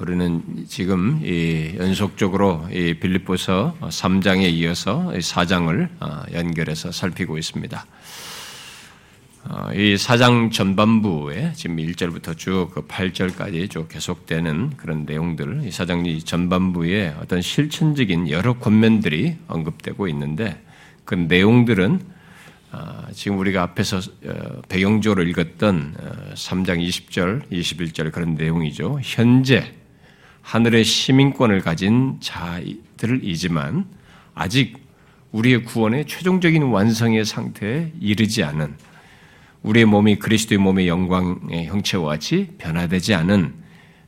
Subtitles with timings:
[0.00, 7.84] 우리는 지금 이 연속적으로 이 빌립보서 3장에 이어서 4장을 어, 연결해서 살피고 있습니다.
[9.44, 17.16] 어, 이 4장 전반부에 지금 1절부터 쭉 8절까지 쭉 계속되는 그런 내용들, 이 4장 전반부에
[17.20, 20.62] 어떤 실천적인 여러 권면들이 언급되고 있는데
[21.04, 22.00] 그 내용들은
[22.72, 25.94] 아, 지금 우리가 앞에서 어, 배경적으로 읽었던
[26.34, 28.98] 3장 어, 20절, 21절 그런 내용이죠.
[29.02, 29.74] 현재
[30.42, 33.86] 하늘의 시민권을 가진 자들이지만
[34.34, 34.78] 아직
[35.32, 38.74] 우리의 구원의 최종적인 완성의 상태에 이르지 않은
[39.62, 43.54] 우리의 몸이 그리스도의 몸의 영광의 형체와 같이 변화되지 않은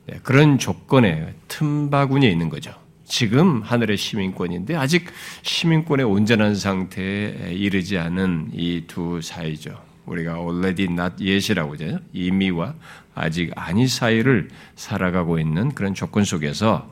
[0.07, 2.73] 네, 그런 조건의 틈바구니에 있는 거죠.
[3.05, 5.05] 지금 하늘의 시민권인데 아직
[5.43, 9.79] 시민권의 온전한 상태에 이르지 않은 이 두 사이죠.
[10.05, 11.99] 우리가 already not yet이라고 하죠.
[12.11, 12.73] 이미와
[13.15, 16.91] 아직 아니 사이를 살아가고 있는 그런 조건 속에서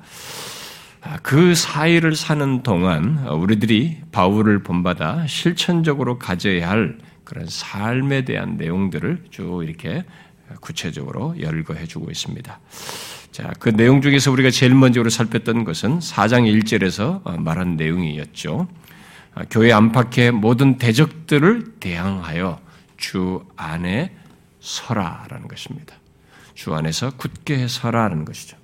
[1.02, 9.26] 아, 그 사이를 사는 동안 우리들이 바울을 본받아 실천적으로 가져야 할 그런 삶에 대한 내용들을
[9.32, 10.04] 쭉 이렇게
[10.60, 12.60] 구체적으로 열거해 주고 있습니다.
[13.32, 18.68] 자, 그 내용 중에서 우리가 제일 먼저로 살폈던 것은 4장 1절에서 어, 말한 내용이었죠.
[19.34, 22.60] 아, 교회 안팎의 모든 대적들을 대항하여
[22.98, 24.14] 주 안에
[24.60, 25.96] 서라라는 것입니다.
[26.62, 28.56] 주 안에서 굳게 서라라는 것이죠.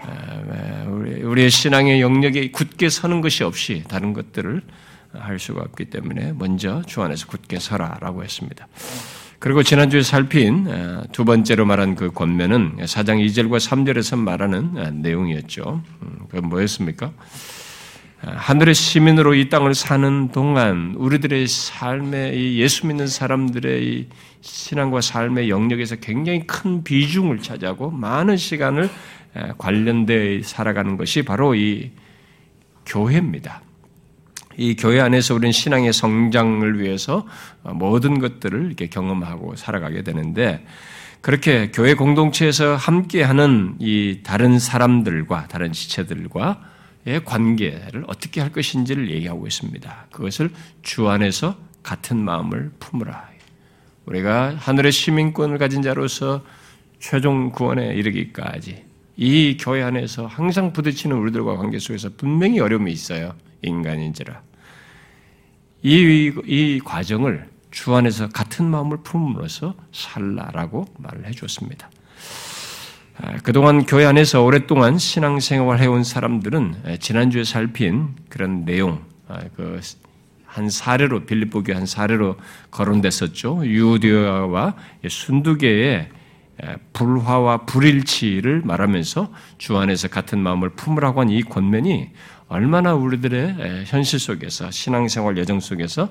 [0.00, 4.62] 아, 우리의 신앙의 영역에 굳게 서는 것이 없이 다른 것들을
[5.12, 8.66] 할 수가 없기 때문에 먼저 주 안에서 굳게 서라라고 했습니다.
[9.40, 15.82] 그리고 지난주에 살핀 어, 두 번째로 말한 그 권면은 4장 2절과 3절에서 말하는 어, 내용이었죠.
[16.00, 17.12] 음, 그건 뭐였습니까?
[18.24, 24.08] 어, 하늘의 시민으로 이 땅을 사는 동안 우리들의 삶에 예수 믿는 사람들의
[24.40, 28.88] 신앙과 삶의 영역에서 굉장히 큰 비중을 차지하고 많은 시간을
[29.58, 31.90] 관련돼 살아가는 것이 바로 이
[32.86, 33.62] 교회입니다.
[34.56, 37.26] 이 교회 안에서 우리는 신앙의 성장을 위해서
[37.62, 40.64] 모든 것들을 이렇게 경험하고 살아가게 되는데
[41.20, 46.73] 그렇게 교회 공동체에서 함께하는 이 다른 사람들과 다른 지체들과의
[47.24, 50.06] 관계를 어떻게 할 것인지를 얘기하고 있습니다.
[50.10, 50.50] 그것을
[50.82, 53.34] 주 안에서 같은 마음을 품으라.
[54.06, 56.44] 우리가 하늘의 시민권을 가진 자로서
[56.98, 58.84] 최종 구원에 이르기까지
[59.16, 63.34] 이 교회 안에서 항상 부딪히는 우리들과 관계 속에서 분명히 어려움이 있어요.
[63.62, 64.42] 인간인지라.
[65.82, 71.90] 이, 이 과정을 주 안에서 같은 마음을 품음으로써 살라라고 말을 해주었습니다.
[73.16, 81.24] 아, 그동안 교회 안에서 오랫동안 신앙생활 해온 사람들은 지난주에 살핀 그런 내용, 아, 그한 사례로
[81.26, 82.36] 빌립보 교회 한 사례로
[82.72, 83.66] 거론됐었죠.
[83.66, 84.74] 유디아와
[85.08, 86.08] 순두계의
[86.92, 92.10] 불화와 불일치를 말하면서 주 안에서 같은 마음을 품으라고 한 이 권면이
[92.48, 96.10] 얼마나 우리들의 현실 속에서 신앙생활 여정 속에서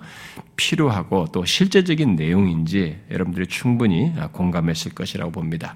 [0.55, 5.75] 필요하고 또 실제적인 내용인지 여러분들이 충분히 공감했을 것이라고 봅니다.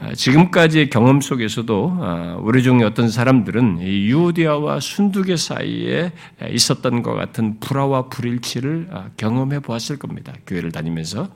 [0.00, 6.12] 아, 지금까지의 경험 속에서도 아, 우리 중에 어떤 사람들은 유디아와 순두계 사이에
[6.50, 10.32] 있었던 것 같은 불화와 불일치를 아, 경험해 보았을 겁니다.
[10.46, 11.28] 교회를 다니면서.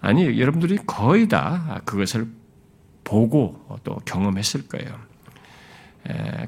[0.00, 2.26] 아니, 여러분들이 거의 다 그것을
[3.04, 4.98] 보고 또 경험했을 거예요.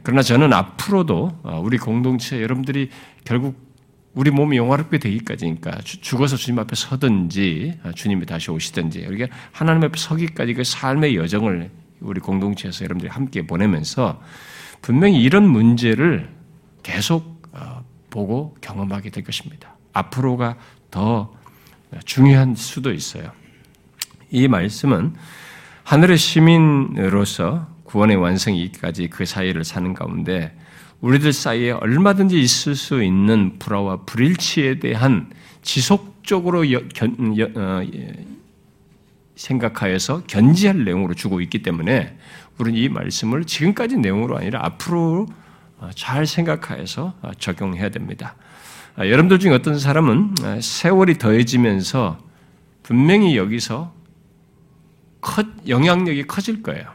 [0.02, 2.90] 그러나 저는 앞으로도 어, 우리 공동체 여러분들이
[3.24, 3.65] 결국
[4.16, 9.98] 우리 몸이 영화롭게 되기까지니까 죽어서 주님 앞에 서든지 어, 주님이 다시 오시든지 우리가 하나님 앞에
[9.98, 14.22] 서기까지 그 삶의 여정을 우리 공동체에서 여러분들이 함께 보내면서
[14.80, 16.30] 분명히 이런 문제를
[16.82, 19.76] 계속 어, 보고 경험하게 될 것입니다.
[19.92, 20.56] 앞으로가
[20.90, 21.34] 더
[22.06, 23.30] 중요한 수도 있어요.
[24.30, 25.14] 이 말씀은
[25.84, 30.56] 하늘의 시민으로서 구원의 완성이기까지 그 사이를 사는 가운데
[31.06, 35.30] 우리들 사이에 얼마든지 있을 수 있는 불화와 불일치에 대한
[35.62, 38.12] 지속적으로 여, 견, 여, 어, 예,
[39.36, 42.18] 생각하여서 견지할 내용으로 주고 있기 때문에
[42.58, 45.28] 우리는 이 말씀을 지금까지 내용으로 아니라 앞으로
[45.78, 48.34] 어, 잘 생각하여서 어, 적용해야 됩니다.
[48.96, 52.18] 아, 여러분들 중에 어떤 사람은 어, 세월이 더해지면서
[52.82, 53.94] 분명히 여기서
[55.68, 56.90] 영향력이 커질 거예요.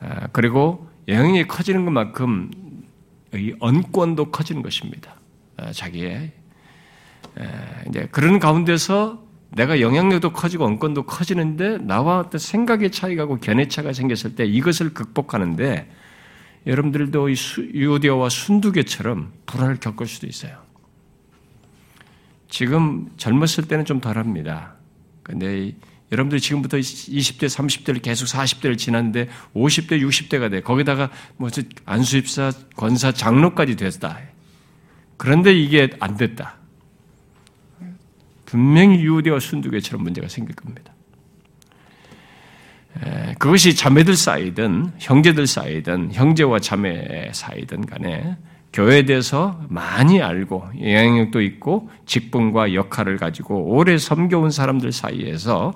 [0.00, 2.50] 아, 그리고 영향이 커지는 것만큼
[3.34, 5.14] 이 언권도 커지는 것입니다.
[5.56, 6.32] 아, 자기의
[7.88, 14.34] 이제 그런 가운데서 내가 영향력도 커지고 언권도 커지는데 나와 어떤 생각의 차이가고 견해 차가 생겼을
[14.36, 15.90] 때 이것을 극복하는데
[16.66, 17.34] 여러분들도 이
[17.74, 20.58] 유디아와 순두개처럼 불안을 겪을 수도 있어요.
[22.48, 24.74] 지금 젊었을 때는 좀 덜합니다.
[25.22, 25.72] 근데
[26.10, 30.60] 여러분들이 지금부터 20대, 30대를 계속 40대를 지났는데 50대, 60대가 돼.
[30.60, 31.50] 거기다가 뭐
[31.84, 34.18] 안수입사, 권사, 장로까지 됐다.
[35.16, 36.56] 그런데 이게 안 됐다.
[38.46, 40.94] 분명히 유대와 순두교처럼 문제가 생길 겁니다.
[43.38, 48.36] 그것이 자매들 사이든 형제들 사이든 형제와 자매 사이든 간에
[48.72, 55.72] 교회에 대해서 많이 알고 영향력도 있고 직분과 역할을 가지고 오래 섬겨온 사람들 사이에서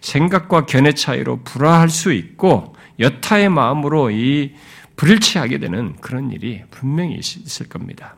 [0.00, 4.54] 생각과 견해 차이로 불화할 수 있고 여타의 마음으로 이
[4.96, 8.16] 불일치하게 되는 그런 일이 분명히 있을 겁니다.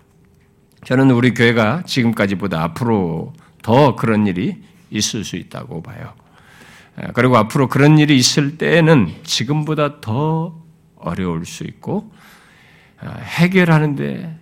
[0.84, 3.32] 저는 우리 교회가 지금까지보다 앞으로
[3.62, 4.56] 더 그런 일이
[4.90, 6.12] 있을 수 있다고 봐요.
[7.14, 10.60] 그리고 앞으로 그런 일이 있을 때에는 지금보다 더
[10.96, 12.17] 어려울 수 있고 어,
[13.02, 14.38] 해결하는데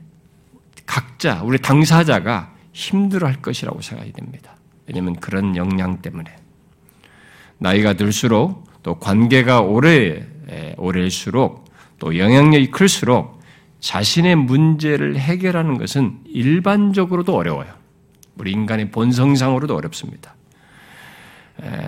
[0.86, 4.54] 각자 우리 당사자가 힘들어 할 것이라고 생각이 됩니다.
[4.86, 6.34] 왜냐하면 그런 역량 때문에
[7.58, 10.24] 나이가 들수록 또 관계가 오래
[10.76, 11.64] 오래일수록
[11.98, 13.40] 또 영향력이 클수록
[13.80, 17.74] 자신의 문제를 해결하는 것은 일반적으로도 어려워요.
[18.38, 20.35] 우리 인간의 본성상으로도 어렵습니다.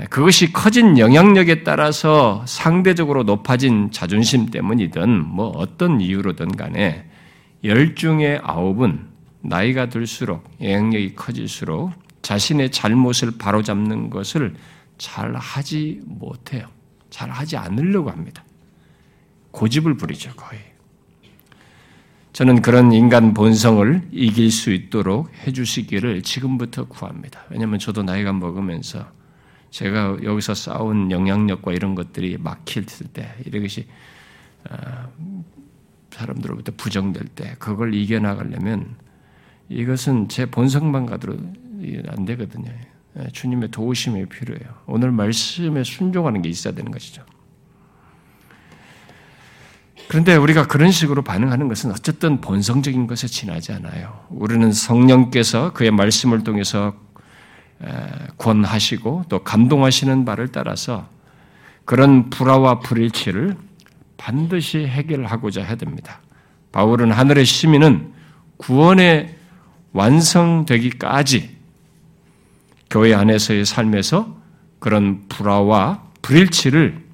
[0.09, 7.05] 그것이 커진 영향력에 따라서 상대적으로 높아진 자존심 때문이든 뭐 어떤 이유로든 간에
[7.65, 9.07] 열 중에 아홉은
[9.41, 11.93] 나이가 들수록 영향력이 커질수록
[12.23, 14.55] 자신의 잘못을 바로잡는 것을
[14.97, 16.67] 잘 하지 못해요.
[17.11, 18.45] 잘 하지 않으려고 합니다.
[19.51, 20.61] 고집을 부리죠, 거의.
[22.33, 27.45] 저는 그런 인간 본성을 이길 수 있도록 해주시기를 지금부터 구합니다.
[27.51, 29.18] 왜냐하면 저도 나이가 먹으면서
[29.71, 33.87] 제가 여기서 쌓은 영향력과 이런 것들이 막힐 때, 이것이
[34.69, 35.09] 아,
[36.11, 38.97] 사람들로부터 부정될 때, 그걸 이겨나가려면
[39.69, 41.33] 이것은 제 본성만 가도
[42.09, 42.73] 안 되거든요.
[43.19, 44.75] 예, 주님의 도우심이 필요해요.
[44.87, 47.23] 오늘 말씀에 순종하는 게 있어야 되는 것이죠.
[50.09, 54.25] 그런데 우리가 그런 식으로 반응하는 것은 어쨌든 본성적인 것에 지나지 않아요.
[54.31, 56.97] 우리는 성령께서 그의 말씀을 통해서
[58.37, 61.09] 권하시고 또 감동하시는 바를 따라서
[61.85, 63.57] 그런 불화와 불일치를
[64.17, 66.21] 반드시 해결하고자 해야 됩니다.
[66.73, 68.13] 바울은 하늘의 시민은
[68.59, 69.35] 구원의
[69.93, 71.57] 완성되기까지
[72.91, 74.37] 교회 안에서의 삶에서
[74.79, 77.05] 그런 불화와 불일치를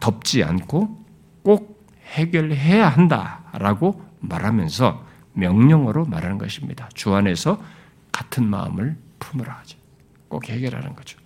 [0.00, 1.04] 덮지 않고
[1.42, 6.88] 꼭 해결해야 한다라고 말하면서 명령어로 말하는 것입니다.
[6.94, 7.62] 주 안에서
[8.10, 9.78] 같은 마음을 품으라 하죠.
[10.28, 11.18] 꼭 해결하는 거죠.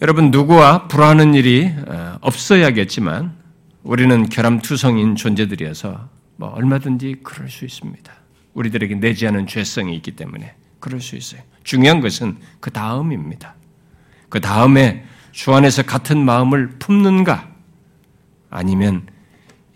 [0.00, 3.36] 여러분 누구와 불화하는 일이 어, 없어야겠지만
[3.84, 8.12] 우리는 결함투성인 존재들이어서 뭐 얼마든지 그럴 수 있습니다.
[8.54, 11.40] 우리들에게 내지 않은 죄성이 있기 때문에 그럴 수 있어요.
[11.62, 13.54] 중요한 것은 그 다음입니다.
[14.28, 17.48] 그 다음에 주 안에서 같은 마음을 품는가
[18.50, 19.06] 아니면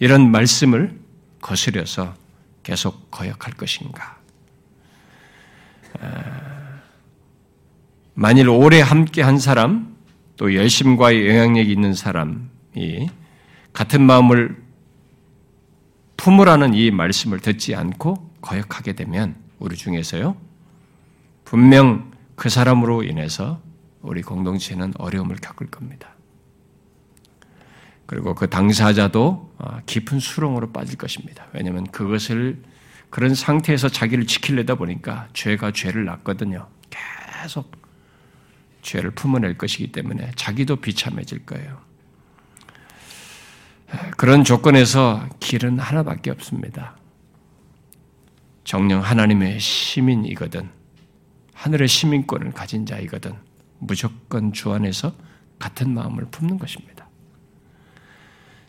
[0.00, 0.98] 이런 말씀을
[1.40, 2.14] 거스려서
[2.64, 4.15] 계속 거역할 것인가.
[8.14, 9.96] 만일 오래 함께 한 사람,
[10.36, 13.08] 또 열심과 영향력이 있는 사람이
[13.72, 14.56] 같은 마음을
[16.16, 20.36] 품으라는 이 말씀을 듣지 않고 거역하게 되면 우리 중에서요,
[21.44, 23.60] 분명 그 사람으로 인해서
[24.02, 26.10] 우리 공동체는 어려움을 겪을 겁니다.
[28.06, 31.46] 그리고 그 당사자도 어, 깊은 수렁으로 빠질 것입니다.
[31.52, 32.62] 왜냐하면 그것을
[33.10, 36.68] 그런 상태에서 자기를 지키려다 보니까 죄가 죄를 낳거든요.
[36.90, 37.70] 계속
[38.82, 41.80] 죄를 품어낼 것이기 때문에 자기도 비참해질 거예요.
[44.16, 46.96] 그런 조건에서 길은 하나밖에 없습니다.
[48.64, 50.68] 정령 하나님의 시민이거든,
[51.54, 53.34] 하늘의 시민권을 가진 자이거든,
[53.78, 55.14] 무조건 주 안에서
[55.58, 57.08] 같은 마음을 품는 것입니다.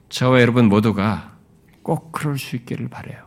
[0.10, 1.36] 저와 여러분 모두가
[1.82, 3.27] 꼭 그럴 수 있기를 바래요.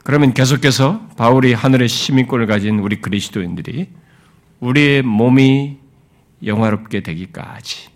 [0.00, 3.88] 자, 그러면 계속해서 바울이 하늘의 시민권을 가진 우리 그리스도인들이
[4.60, 5.78] 우리의 몸이
[6.44, 7.90] 영화롭게 되기까지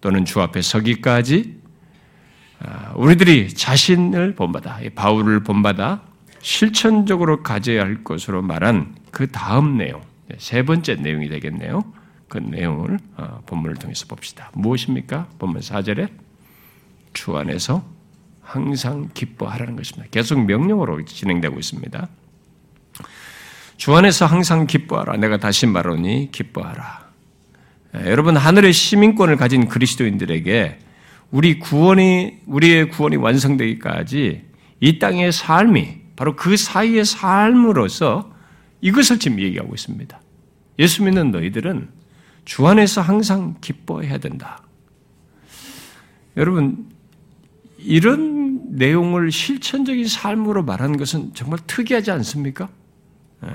[0.00, 1.60] 또는 주 앞에 서기까지
[2.60, 6.02] 아, 우리들이 자신을 본받아, 바울을 본받아
[6.40, 10.02] 실천적으로 가져야 할 것으로 말한 그 다음 내용,
[10.38, 11.82] 세 번째 내용이 되겠네요.
[12.28, 14.50] 그 내용을 어, 본문을 통해서 봅시다.
[14.54, 15.28] 무엇입니까?
[15.38, 16.08] 본문 4절에
[17.12, 17.82] 주 안에서
[18.50, 20.08] 항상 기뻐하라는 것입니다.
[20.10, 22.08] 계속 명령으로 진행되고 있습니다.
[23.76, 25.16] 주 안에서 항상 기뻐하라.
[25.18, 27.10] 내가 다시 말하니 기뻐하라.
[27.96, 30.78] 예, 여러분 하늘의 시민권을 가진 그리스도인들에게
[31.30, 34.42] 우리 구원이 우리의 구원이 완성되기까지
[34.80, 38.32] 이 땅의 삶이 바로 그 사이의 삶으로서
[38.80, 40.20] 이것을 지금 얘기하고 있습니다.
[40.80, 41.88] 예수 믿는 너희들은
[42.44, 44.62] 주 안에서 항상 기뻐해야 된다.
[46.36, 46.89] 여러분,
[47.82, 52.68] 이런 내용을 실천적인 삶으로 말하는 것은 정말 특이하지 않습니까?
[53.44, 53.48] 예.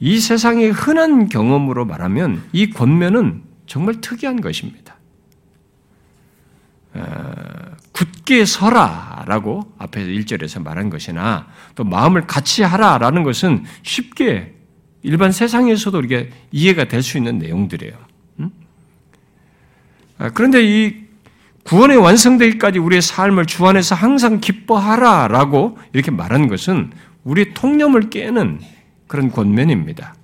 [0.00, 4.96] 이 세상의 흔한 경험으로 말하면 이 권면은 정말 특이한 것입니다.
[6.96, 7.02] 예.
[7.92, 14.54] 굳게 서라라고 앞에서 1절에서 말한 것이나 또 마음을 같이 하라라는 것은 쉽게
[15.02, 18.12] 일반 세상에서도 이렇게 이해가 될 수 있는 내용들이에요.
[20.18, 21.01] 아, 그런데 이
[21.64, 26.90] 구원의 완성되기까지 우리의 삶을 주 안에서 항상 기뻐하라 라고 이렇게 말하는 것은
[27.24, 28.60] 우리의 통념을 깨는
[29.06, 30.14] 그런 권면입니다.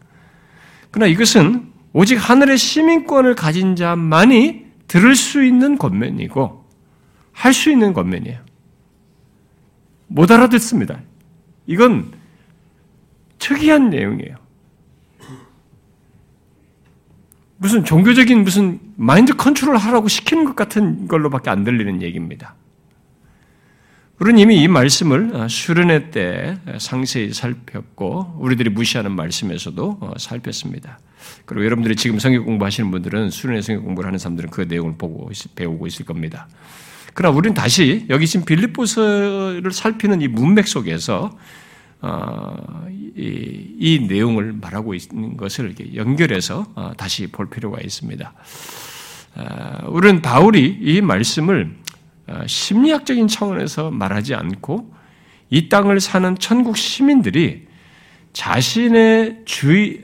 [0.90, 6.64] 그러나 이것은 오직 하늘의 시민권을 가진 자만이 들을 수 있는 권면이고
[7.32, 8.40] 할 수 있는 권면이에요.
[10.08, 11.00] 못 알아듣습니다.
[11.66, 12.10] 이건
[13.38, 14.36] 특이한 내용이에요.
[17.58, 22.54] 무슨 종교적인 무슨 마인드 컨트롤 하라고 시키는 것 같은 걸로밖에 안 들리는 얘기입니다.
[24.20, 30.98] 우리는 이미 이 말씀을 어, 수련회 때 상세히 살폈고 우리들이 무시하는 말씀에서도 어, 살폈습니다.
[31.44, 35.86] 그리고 여러분들이 지금 성경 공부하시는 분들은 수련회 성경 공부를 하는 사람들은 그 내용을 보고 배우고
[35.86, 36.48] 있을 겁니다.
[37.14, 41.38] 그러나 우리는 다시 여기 지금 빌립보서를 살피는 이 문맥 속에서 어,
[43.16, 48.32] 이, 이, 내용을 말하고 있는 것을 연결해서 어, 다시 볼 필요가 있습니다.
[49.36, 51.76] 어, 우리는 바울이 이 말씀을
[52.46, 54.94] 심리학적인 차원에서 말하지 않고
[55.50, 57.66] 이 땅을 사는 천국 시민들이
[58.34, 60.02] 자신의 주의,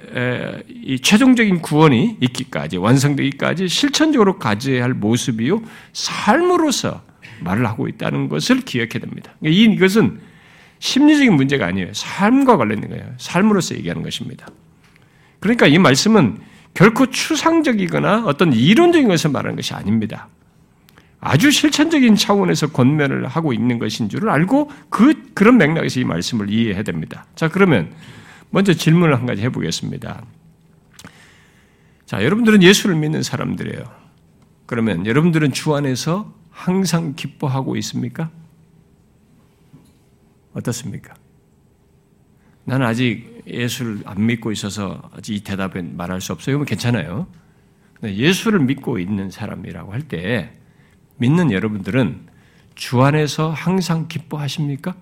[0.69, 7.03] 이 최종적인 구원이 있기까지, 완성되기까지 실천적으로 가져야 할 모습이요, 삶으로서
[7.41, 9.35] 말을 하고 있다는 것을 기억해야 됩니다.
[9.43, 10.19] 이것은
[10.85, 11.95] 심리적인 문제가 아니에요.
[11.95, 13.15] 삶과 관련된 거예요.
[13.17, 14.47] 삶으로서 얘기하는 것입니다.
[15.41, 16.37] 그러니까 이 말씀은
[16.75, 20.29] 결코 추상적이거나 어떤 이론적인 것을 말하는 것이 아닙니다.
[21.21, 26.83] 아주 실천적인 차원에서 권면을 하고 있는 것인 줄을 알고 그, 그런 맥락에서 이 말씀을 이해해야
[26.83, 27.25] 됩니다.
[27.35, 27.91] 자, 그러면
[28.51, 30.23] 먼저 질문을 한 가지 해보겠습니다.
[32.05, 33.85] 자, 여러분들은 예수를 믿는 사람들이에요.
[34.67, 38.29] 그러면 여러분들은 주 안에서 항상 기뻐하고 있습니까?
[40.55, 41.15] 어떻습니까?
[42.65, 46.55] 나는 아직 예수를 안 믿고 있어서 아직 이 대답에 말할 수 없어요.
[46.55, 47.27] 그러면 괜찮아요.
[48.03, 50.53] 예수를 믿고 있는 사람이라고 할 때
[51.17, 52.27] 믿는 여러분들은
[52.75, 54.97] 주 안에서 항상 기뻐하십니까?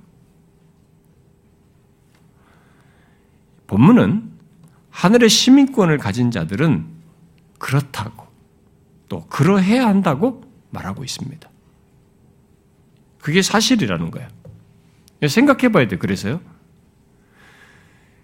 [3.67, 4.31] 본문은
[4.91, 6.87] 하늘의 시민권을 가진 자들은
[7.59, 8.27] 그렇다고
[9.09, 11.49] 또 그러해야 한다고 말하고 있습니다.
[13.21, 14.29] 그게 사실이라는 거예요.
[15.29, 16.41] 생각해 봐야 돼, 그래서요.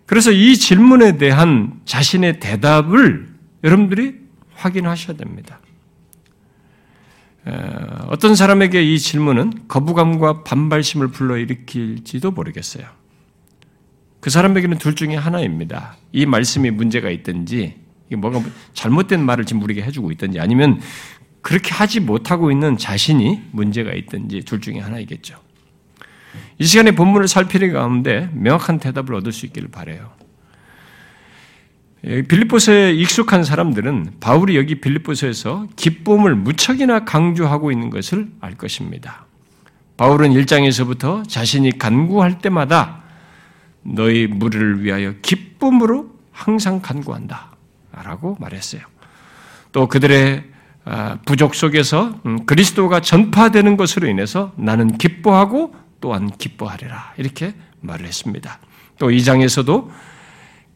[0.06, 3.28] 그래서 이 질문에 대한 자신의 대답을
[3.62, 4.20] 여러분들이
[4.54, 5.60] 확인하셔야 됩니다.
[8.08, 12.86] 어떤 사람에게 이 질문은 거부감과 반발심을 불러일으킬지도 모르겠어요.
[14.20, 15.96] 그 사람에게는 둘 중에 하나입니다.
[16.12, 17.76] 이 말씀이 문제가 있든지,
[18.10, 18.42] 뭐가
[18.74, 20.80] 잘못된 말을 지금 우리에게 해주고 있든지, 아니면
[21.40, 25.40] 그렇게 하지 못하고 있는 자신이 문제가 있든지 둘 중에 하나이겠죠.
[26.58, 30.10] 이 시간에 본문을 살피는 가운데 명확한 대답을 얻을 수 있기를 바래요.
[32.02, 39.26] 빌립보서에 익숙한 사람들은 바울이 여기 빌립보서에서 기쁨을 무척이나 강조하고 있는 것을 알 것입니다.
[39.96, 43.02] 바울은 1장에서부터 자신이 간구할 때마다
[43.82, 47.56] 너희 무리를 위하여 기쁨으로 항상 간구한다.
[48.04, 48.82] 라고 말했어요.
[49.72, 50.44] 또 그들의
[50.84, 57.14] 아, 부족 속에서 음, 그리스도가 전파되는 것으로 인해서 나는 기뻐하고 또한 기뻐하리라.
[57.16, 58.58] 이렇게 말을 했습니다.
[58.98, 59.90] 또이 장에서도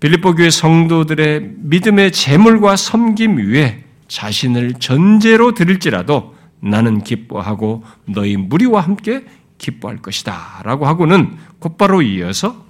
[0.00, 9.24] 빌립보 교회 성도들의 믿음의 재물과 섬김 위에 자신을 전제로 드릴지라도 나는 기뻐하고 너희 무리와 함께
[9.58, 10.62] 기뻐할 것이다.
[10.64, 12.66] 라고 하고는 곧바로 이어서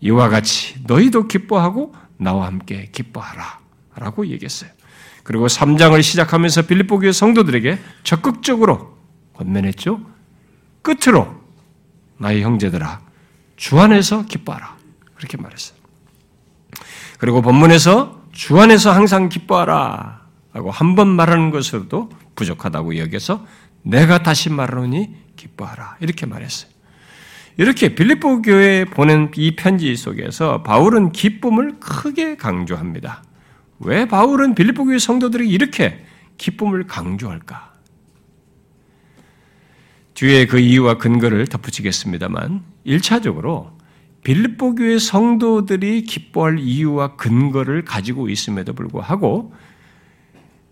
[0.00, 3.58] 이와 같이 너희도 기뻐하고 나와 함께 기뻐하라.
[3.96, 4.70] 라고 얘기했어요.
[5.22, 8.98] 그리고 3장을 시작하면서 빌립보 교회 성도들에게 적극적으로
[9.34, 10.00] 권면했죠.
[10.82, 11.39] 끝으로
[12.20, 13.00] 나의 형제들아
[13.56, 14.76] 주 안에서 기뻐하라.
[15.14, 15.78] 그렇게 말했어요.
[17.18, 20.20] 그리고 본문에서 주 안에서 항상 기뻐하라.
[20.52, 23.46] 라고 한 번 말하는 것으로도 부족하다고 여겨서
[23.82, 25.96] 내가 다시 말하노니 기뻐하라.
[26.00, 26.70] 이렇게 말했어요.
[27.56, 33.22] 이렇게 빌립보 교회에 보낸 이 편지 속에서 바울은 기쁨을 크게 강조합니다.
[33.80, 36.04] 왜 바울은 빌립보 교회 성도들에게 이렇게
[36.38, 37.69] 기쁨을 강조할까?
[40.20, 43.70] 뒤에 그 이유와 근거를 덧붙이겠습니다만 1차적으로
[44.22, 49.54] 빌립보 교회 성도들이 기뻐할 이유와 근거를 가지고 있음에도 불구하고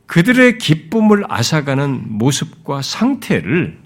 [0.05, 3.79] 그들의 기쁨을 앗아가는 모습과 상태를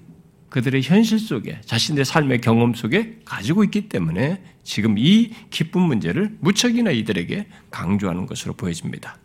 [0.49, 6.91] 그들의 현실 속에 자신의 삶의 경험 속에 가지고 있기 때문에 지금 이 기쁨 문제를 무척이나
[6.91, 9.17] 이들에게 강조하는 것으로 보여집니다.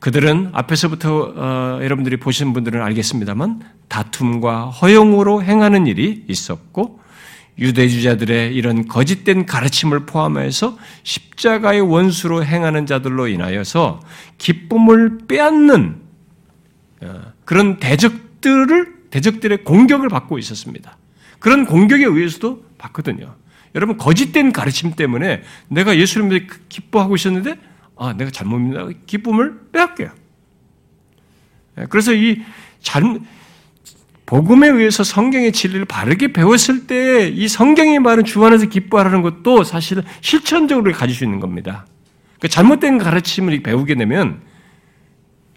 [0.00, 7.00] 그들은 앞에서부터 어, 여러분들이 보신 분들은 알겠습니다만 다툼과 허용으로 행하는 일이 있었고
[7.58, 14.00] 유대주자들의 이런 거짓된 가르침을 포함해서 십자가의 원수로 행하는 자들로 인하여서
[14.38, 15.96] 기쁨을 빼앗는
[17.02, 20.96] 어, 그런 대적들을 대적들의 공격을 받고 있었습니다.
[21.40, 23.34] 그런 공격에 의해서도 받거든요.
[23.74, 27.56] 여러분 거짓된 가르침 때문에 내가 예수님을 기뻐하고 있었는데
[27.98, 30.10] 아 내가 잘못 믿나 기쁨을 빼앗겨요.
[31.78, 32.42] 예, 그래서 이
[32.80, 33.22] 잘못
[34.26, 40.02] 복음에 의해서 성경의 진리를 바르게 배웠을 때 이 성경이 말하는 주 안에서 기뻐하라는 것도 사실은
[40.20, 41.86] 실천적으로 가질 수 있는 겁니다.
[42.38, 44.40] 그러니까 잘못된 가르침을 배우게 되면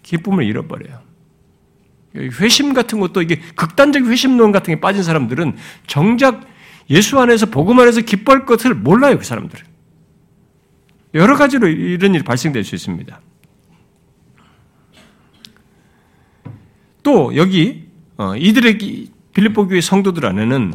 [0.02, 1.00] 기쁨을 잃어버려요.
[2.14, 5.56] 회심 같은 것도 이게 극단적 회심론 같은 게 빠진 사람들은
[5.86, 6.42] 정작
[6.90, 9.71] 예수 안에서 복음 안에서 기뻐할 것을 몰라요 그 사람들은.
[11.14, 13.20] 여러 가지로 이런 일이 발생될 수 있습니다.
[17.02, 18.78] 또 여기 어, 이들의
[19.34, 20.72] 빌립보 교회 성도들 안에는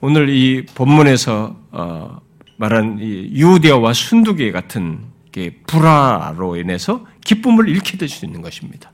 [0.00, 2.20] 오늘 이 본문에서 어,
[2.56, 5.00] 말한 유대와 순두계 같은
[5.68, 8.90] 불화로 인해서 기쁨을 잃게 될 수 있는 것입니다.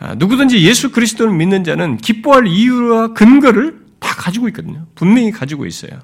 [0.00, 4.84] 아, 누구든지 예수 그리스도를 믿는 자는 기뻐할 이유와 근거를 다 가지고 있거든요.
[4.96, 6.00] 분명히 가지고 있어요.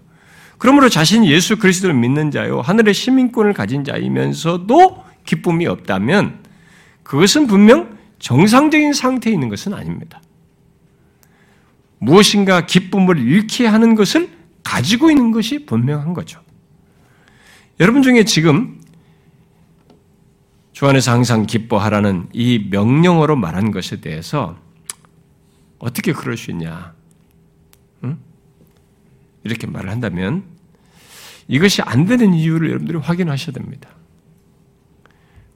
[0.58, 6.44] 그러므로 자신이 예수 그리스도를 믿는 자요, 하늘의 시민권을 가진 자이면서도 기쁨이 없다면
[7.04, 10.20] 그것은 분명 정상적인 상태에 있는 것은 아닙니다.
[11.98, 14.30] 무엇인가 기쁨을 잃게 하는 것을
[14.62, 16.40] 가지고 있는 것이 분명한 거죠.
[17.80, 18.80] 여러분 중에 지금
[20.72, 24.56] 주 안에서 항상 기뻐하라는 이 명령어로 말한 것에 대해서
[25.78, 26.97] 어떻게 그럴 수 있냐?
[29.48, 29.50] 응?
[29.50, 30.44] 이렇게 말을 한다면
[31.48, 33.88] 이것이 안 되는 이유를 여러분들이 확인하셔야 됩니다.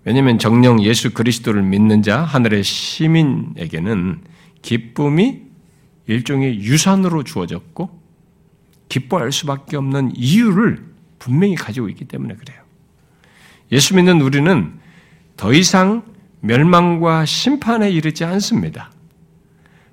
[0.04, 4.20] 왜냐하면 정령 예수 그리스도를 믿는 자 하늘의 시민에게는
[4.62, 5.42] 기쁨이
[6.06, 8.02] 일종의 유산으로 주어졌고
[8.88, 10.84] 기뻐할 수밖에 없는 이유를
[11.18, 12.60] 분명히 가지고 있기 때문에 그래요.
[13.70, 14.72] 예수 믿는 우리는
[15.36, 16.04] 더 이상
[16.40, 18.90] 멸망과 심판에 이르지 않습니다.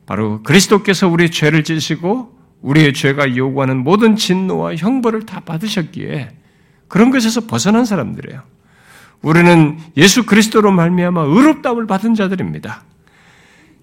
[0.06, 6.32] 바로 그리스도께서 우리의 죄를 지시고 우리의 죄가 요구하는 모든 진노와 형벌을 다 받으셨기에
[6.88, 8.41] 그런 것에서 벗어난 사람들이에요.
[9.22, 12.84] 우리는 예수 그리스도로 말미암아 의롭다움을 받은 자들입니다.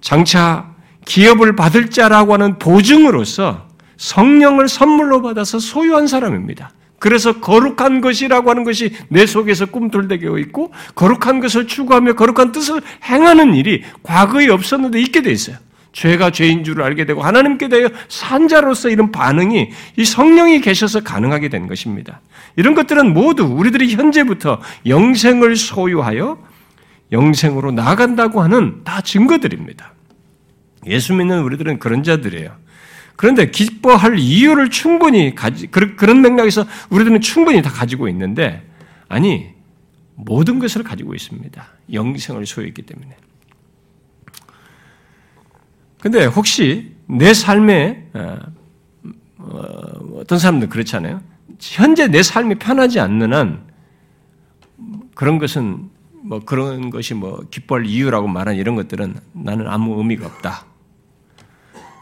[0.00, 6.72] 장차 기업을 받을 자라고 하는 보증으로서 성령을 선물로 받아서 소유한 사람입니다.
[6.98, 13.54] 그래서 거룩한 것이라고 하는 것이 내 속에서 꿈틀대고 있고 거룩한 것을 추구하며 거룩한 뜻을 행하는
[13.54, 15.56] 일이 과거에 없었는데 있게 돼 있어요.
[15.96, 21.66] 죄가 죄인 줄을 알게 되고 하나님께 대하여 산자로서 이런 반응이 이 성령이 계셔서 가능하게 된
[21.66, 22.20] 것입니다.
[22.54, 26.38] 이런 것들은 모두 우리들이 현재부터 영생을 소유하여
[27.12, 29.94] 영생으로 나아간다고 하는 다 증거들입니다.
[30.86, 32.54] 예수 믿는 우리들은 그런 자들이에요.
[33.16, 38.62] 그런데 기뻐할 이유를 충분히 가지, 그런 맥락에서 우리들은 충분히 다 가지고 있는데,
[39.08, 39.48] 아니,
[40.14, 41.66] 모든 것을 가지고 있습니다.
[41.90, 43.16] 영생을 소유했기 때문에.
[46.00, 48.38] 근데 혹시 내 삶에 어,
[49.38, 51.20] 어, 어떤 사람들 그렇잖아요.
[51.60, 53.64] 현재 내 삶이 편하지 않는 한
[55.14, 55.90] 그런 것은
[56.22, 60.66] 뭐 그런 것이 뭐 기뻐할 이유라고 말한 이런 것들은 나는 아무 의미가 없다.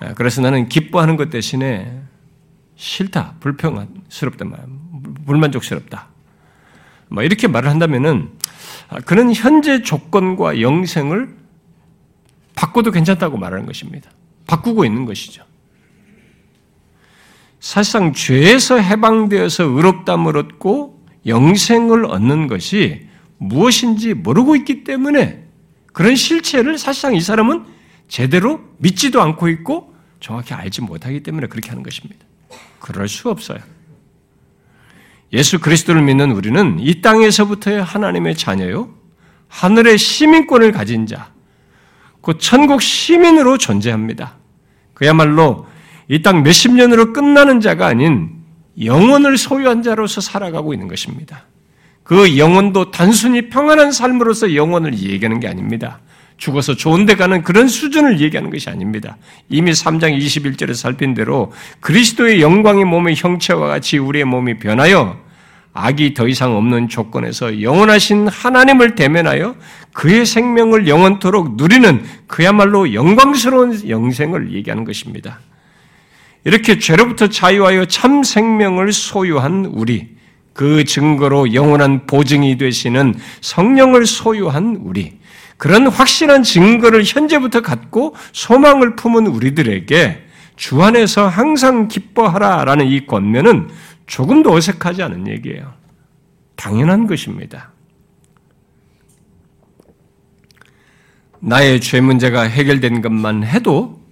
[0.04, 2.00] 예, 그래서 나는 기뻐하는 것 대신에
[2.76, 4.46] 싫다, 불평스럽다,
[5.26, 6.08] 불만족스럽다.
[7.08, 8.30] 뭐 이렇게 말을 한다면은
[8.88, 11.43] 아, 그는 현재 조건과 영생을
[12.54, 14.10] 바꿔도 괜찮다고 말하는 것입니다.
[14.46, 15.44] 바꾸고 있는 것이죠.
[17.60, 25.44] 사실상 죄에서 해방되어서 의롭담을 얻고 영생을 얻는 것이 무엇인지 모르고 있기 때문에
[25.92, 27.64] 그런 실체를 사실상 이 사람은
[28.08, 32.24] 제대로 믿지도 않고 있고 정확히 알지 못하기 때문에 그렇게 하는 것입니다.
[32.80, 33.58] 그럴 수 없어요.
[35.32, 38.94] 예수 그리스도를 믿는 우리는 이 땅에서부터의 하나님의 자녀요,
[39.48, 41.32] 하늘의 시민권을 가진 자,
[42.24, 44.36] 그 천국 시민으로 존재합니다.
[44.94, 45.66] 그야말로
[46.08, 48.30] 이 땅 몇십 년으로 끝나는 자가 아닌
[48.82, 51.44] 영혼을 소유한 자로서 살아가고 있는 것입니다.
[52.02, 56.00] 그 영혼도 단순히 평안한 삶으로서 영혼을 얘기하는 게 아닙니다.
[56.36, 59.16] 죽어서 좋은 데 가는 그런 수준을 얘기하는 것이 아닙니다.
[59.48, 65.23] 이미 3장 21절에 살핀 대로 그리스도의 영광의 몸의 형체와 같이 우리의 몸이 변하여
[65.74, 69.56] 악이 더 이상 없는 조건에서 영원하신 하나님을 대면하여
[69.92, 75.40] 그의 생명을 영원토록 누리는 그야말로 영광스러운 영생을 얘기하는 것입니다.
[76.44, 80.14] 이렇게 죄로부터 자유하여 참 생명을 소유한 우리,
[80.52, 85.18] 그 증거로 영원한 보증이 되시는 성령을 소유한 우리,
[85.56, 90.22] 그런 확실한 증거를 현재부터 갖고 소망을 품은 우리들에게
[90.56, 93.68] 주 안에서 항상 기뻐하라 라는 이 권면은
[94.06, 95.74] 조금도 어색하지 않은 얘기예요.
[96.56, 97.72] 당연한 것입니다.
[101.40, 104.02] 나의 죄 문제가 해결된 것만 해도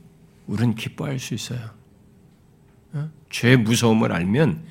[0.47, 1.61] 우리는 기뻐할 수 있어요.
[2.93, 3.11] 어?
[3.31, 4.63] 죄 무서움을 알면,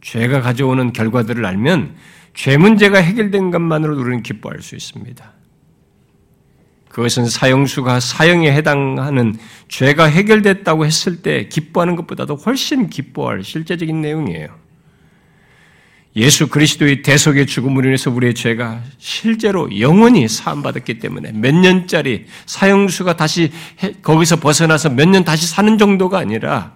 [0.00, 1.96] 죄가 가져오는 결과들을 알면,
[2.34, 5.37] 죄 문제가 해결된 것만으로도 우리는 기뻐할 수 있습니다.
[6.98, 9.36] 그것은 사형수가 사형에 해당하는
[9.68, 14.48] 죄가 해결됐다고 했을 때 기뻐하는 것보다도 훨씬 기뻐할 실제적인 내용이에요.
[16.16, 23.52] 예수 그리스도의 대속의 죽음으로 인해서 우리의 죄가 실제로 영원히 사함받았기 때문에 몇 년짜리 사형수가 다시
[24.02, 26.74] 거기서 벗어나서 몇 년 다시 사는 정도가 아니라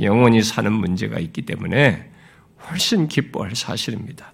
[0.00, 2.10] 영원히 사는 문제가 있기 때문에
[2.70, 4.32] 훨씬 기뻐할 사실입니다.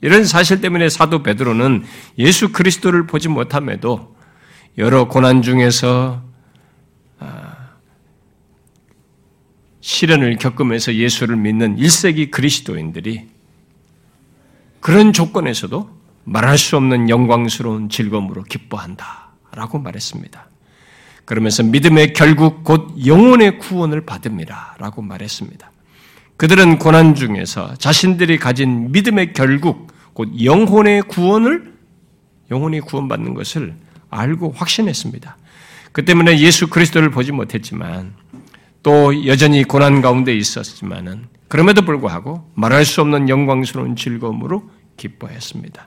[0.00, 1.84] 이런 사실 때문에 사도 베드로는
[2.18, 4.17] 예수 그리스도를 보지 못함에도
[4.78, 6.22] 여러 고난 중에서
[7.18, 7.56] 아,
[9.80, 13.26] 시련을 겪으면서 예수를 믿는 1세기 그리스도인들이
[14.78, 15.90] 그런 조건에서도
[16.22, 19.30] 말할 수 없는 영광스러운 즐거움으로 기뻐한다.
[19.50, 20.48] 라고 말했습니다.
[21.24, 24.76] 그러면서 믿음의 결국 곧 영혼의 구원을 받습니다.
[24.78, 25.72] 라고 말했습니다.
[26.36, 31.74] 그들은 고난 중에서 자신들이 가진 믿음의 결국, 곧 영혼의 구원을,
[32.52, 33.74] 영혼이 구원받는 것을
[34.10, 35.36] 알고 확신했습니다.
[35.92, 38.14] 그 때문에 예수 그리스도를 보지 못했지만
[38.82, 45.86] 또 여전히 고난 가운데 있었지만은 그럼에도 불구하고 말할 수 없는 영광스러운 즐거움으로 기뻐했습니다.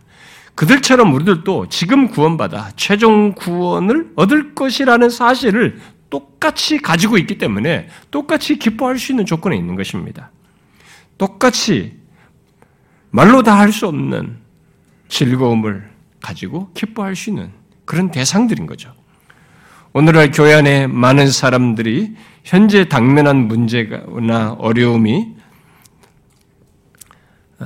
[0.55, 5.79] 그들처럼 우리들도 지금 구원받아 최종 구원을 얻을 것이라는 사실을
[6.09, 10.31] 똑같이 가지고 있기 때문에 똑같이 기뻐할 수 있는 조건에 있는 것입니다.
[11.17, 11.97] 똑같이
[13.11, 14.37] 말로 다 할 수 없는
[15.07, 15.89] 즐거움을
[16.21, 17.51] 가지고 기뻐할 수 있는
[17.85, 18.93] 그런 대상들인 거죠.
[19.93, 25.35] 오늘날 교회 안에 많은 사람들이 현재 당면한 문제나 어려움이
[27.59, 27.65] 어,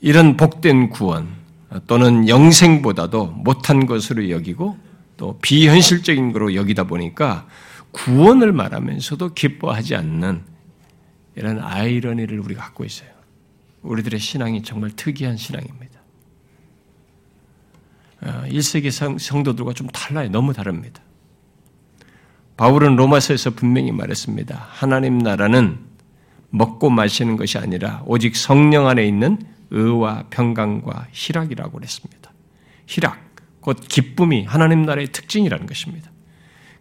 [0.00, 1.28] 이런 복된 구원
[1.86, 4.78] 또는 영생보다도 못한 것으로 여기고
[5.16, 7.46] 또 비현실적인 것으로 여기다 보니까
[7.92, 10.42] 구원을 말하면서도 기뻐하지 않는
[11.34, 13.10] 이런 아이러니를 우리가 갖고 있어요.
[13.82, 15.89] 우리들의 신앙이 정말 특이한 신앙입니다.
[18.22, 20.28] 1세기 어, 성도들과 좀 달라요.
[20.30, 21.02] 너무 다릅니다.
[22.56, 24.66] 바울은 로마서에서 분명히 말했습니다.
[24.68, 25.78] 하나님 나라는
[26.50, 29.38] 먹고 마시는 것이 아니라 오직 성령 안에 있는
[29.70, 32.32] 의와 평강과 희락이라고 그랬습니다.
[32.86, 33.18] 희락,
[33.60, 36.10] 곧 기쁨이 하나님 나라의 특징이라는 것입니다.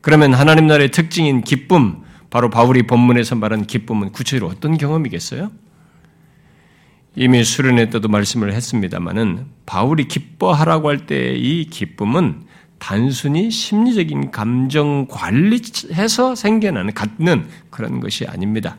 [0.02, 5.52] 그러면 하나님 나라의 특징인 기쁨, 바로 바울이 본문에서 말한 기쁨은 구체적으로 어떤 경험이겠어요?
[7.20, 12.44] 이미 수련회 때도 말씀을 했습니다만은 바울이 기뻐하라고 할 때 이 기쁨은
[12.78, 18.78] 단순히 심리적인 감정 관리해서 생겨나는 갖는 그런 것이 아닙니다.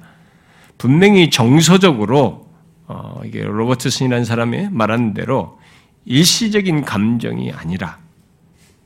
[0.79, 2.49] 분명히 정서적으로
[2.87, 5.61] 어, 이게 로버트슨이라는 사람이 말하는 대로
[6.07, 7.99] 일시적인 감정이 아니라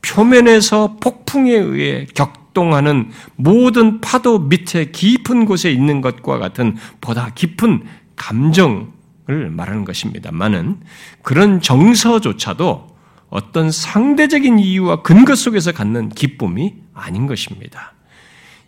[0.03, 7.85] 표면에서 폭풍에 의해 격동하는 모든 파도 밑에 깊은 곳에 있는 것과 같은 보다 깊은
[8.17, 8.93] 감정
[9.31, 10.81] 을 말하는 것입니다만은
[11.23, 12.95] 그런 정서조차도
[13.31, 17.95] 어떤 상대적인 이유와 근거 속에서 갖는 기쁨이 아닌 것입니다.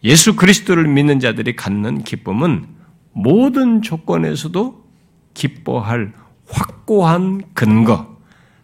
[0.03, 2.67] 예수 그리스도를 믿는 자들이 갖는 기쁨은
[3.13, 4.83] 모든 조건에서도
[5.35, 6.15] 기뻐할
[6.49, 8.17] 확고한 근거,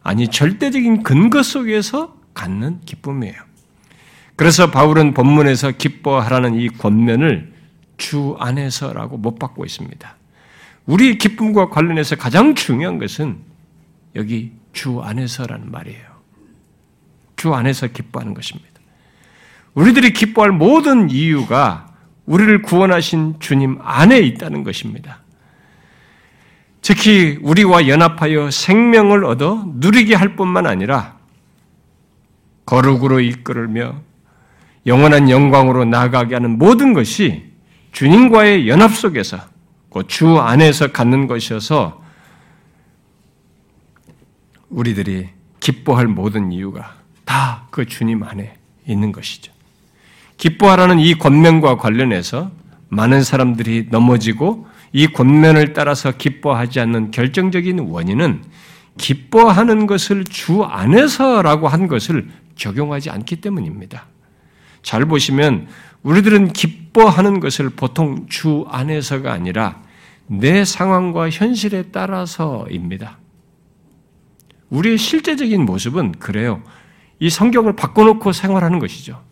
[0.02, 3.36] 아니 절대적인 근거 속에서 갖는 기쁨이에요.
[4.36, 7.52] 그래서 바울은 본문에서 기뻐하라는 이 권면을
[7.98, 10.16] 주 안에서라고 못 받고 있습니다.
[10.86, 13.38] 우리 기쁨과 관련해서 가장 중요한 것은
[14.16, 16.12] 여기 주 안에서라는 말이에요.
[17.36, 18.68] 주 안에서 기뻐하는 것입니다.
[19.74, 21.92] 우리들이 기뻐할 모든 이유가
[22.26, 25.20] 우리를 구원하신 주님 안에 있다는 것입니다.
[26.82, 31.16] 특히 우리와 연합하여 생명을 얻어 누리게 할 뿐만 아니라
[32.66, 34.00] 거룩으로 이끌며
[34.86, 37.52] 영원한 영광으로 나아가게 하는 모든 것이
[37.92, 39.51] 주님과의 연합 속에서
[40.04, 42.02] 주 안에서 갖는 것이어서
[44.70, 45.28] 우리들이
[45.60, 48.54] 기뻐할 모든 이유가 다 그 주님 안에
[48.86, 49.50] 있는 것이죠.
[50.36, 52.52] 기뻐하라는 이 권면과 관련해서
[52.88, 58.44] 많은 사람들이 넘어지고 이 권면을 따라서 기뻐하지 않는 결정적인 원인은
[58.98, 64.04] 기뻐하는 것을 주 안에서라고 한 것을 적용하지 않기 때문입니다.
[64.82, 65.68] 잘 보시면
[66.02, 69.82] 우리들은 기뻐하는 것을 보통 주 안에서가 아니라
[70.26, 73.18] 내 상황과 현실에 따라서입니다.
[74.70, 76.62] 우리의 실제적인 모습은 그래요.
[77.18, 79.22] 이 성경을 바꿔놓고 생활하는 것이죠.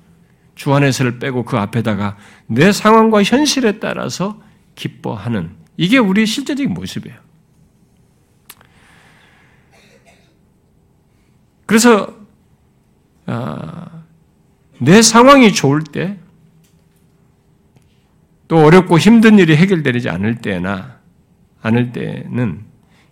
[0.54, 4.40] 주 안에서를 빼고 그 앞에다가 내 상황과 현실에 따라서
[4.74, 7.18] 기뻐하는 이게 우리의 실제적인 모습이에요.
[11.64, 12.14] 그래서
[13.26, 14.02] 아,
[14.78, 16.18] 내 상황이 좋을 때,
[18.50, 20.96] 또 어렵고 힘든 일이 해결되지 않을 때나
[21.62, 22.64] 않을 때는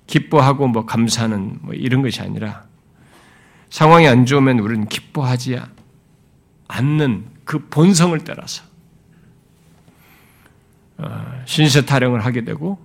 [0.09, 2.64] 기뻐하고 뭐 감사하는 뭐 이런 것이 아니라
[3.70, 5.61] 상황이 안 좋으면 우리는 기뻐하지
[6.66, 8.64] 않는 그 본성을 따라서
[10.96, 12.77] 어, 신세 타령을 하게 되고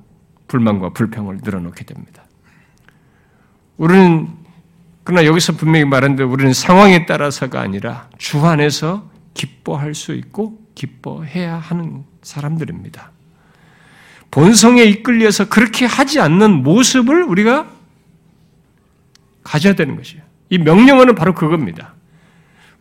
[0.47, 2.23] 불만과 불평을 늘어놓게 됩니다.
[3.77, 4.27] 우리는
[5.03, 12.03] 그러나 여기서 분명히 대로 우리는 상황에 따라서가 아니라 주 안에서 기뻐할 수 있고 기뻐해야 하는
[12.21, 13.11] 사람들입니다.
[14.31, 17.69] 본성에 이끌려서 그렇게 하지 않는 모습을 우리가
[19.43, 20.23] 가져야 되는 것이에요.
[20.49, 21.93] 이 명령어는 바로 그겁니다.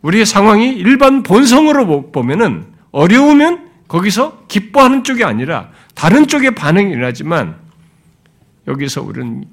[0.01, 7.57] 우리의 상황이 일반 본성으로 보면은 어려우면 거기서 기뻐하는 쪽이 아니라 다른 쪽의 반응이 일어나지만
[8.67, 9.45] 여기서 우리는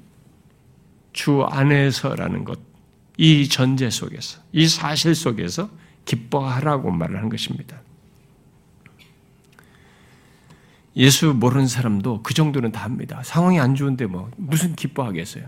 [1.13, 2.59] 주 안에서라는 것,
[3.17, 5.69] 이 전제 속에서, 이 사실 속에서
[6.05, 7.80] 기뻐하라고 말을 한 것입니다.
[10.95, 13.21] 예수 모르는 사람도 그 정도는 다 합니다.
[13.23, 15.45] 상황이 안 좋은데 뭐 무슨 기뻐하겠어요?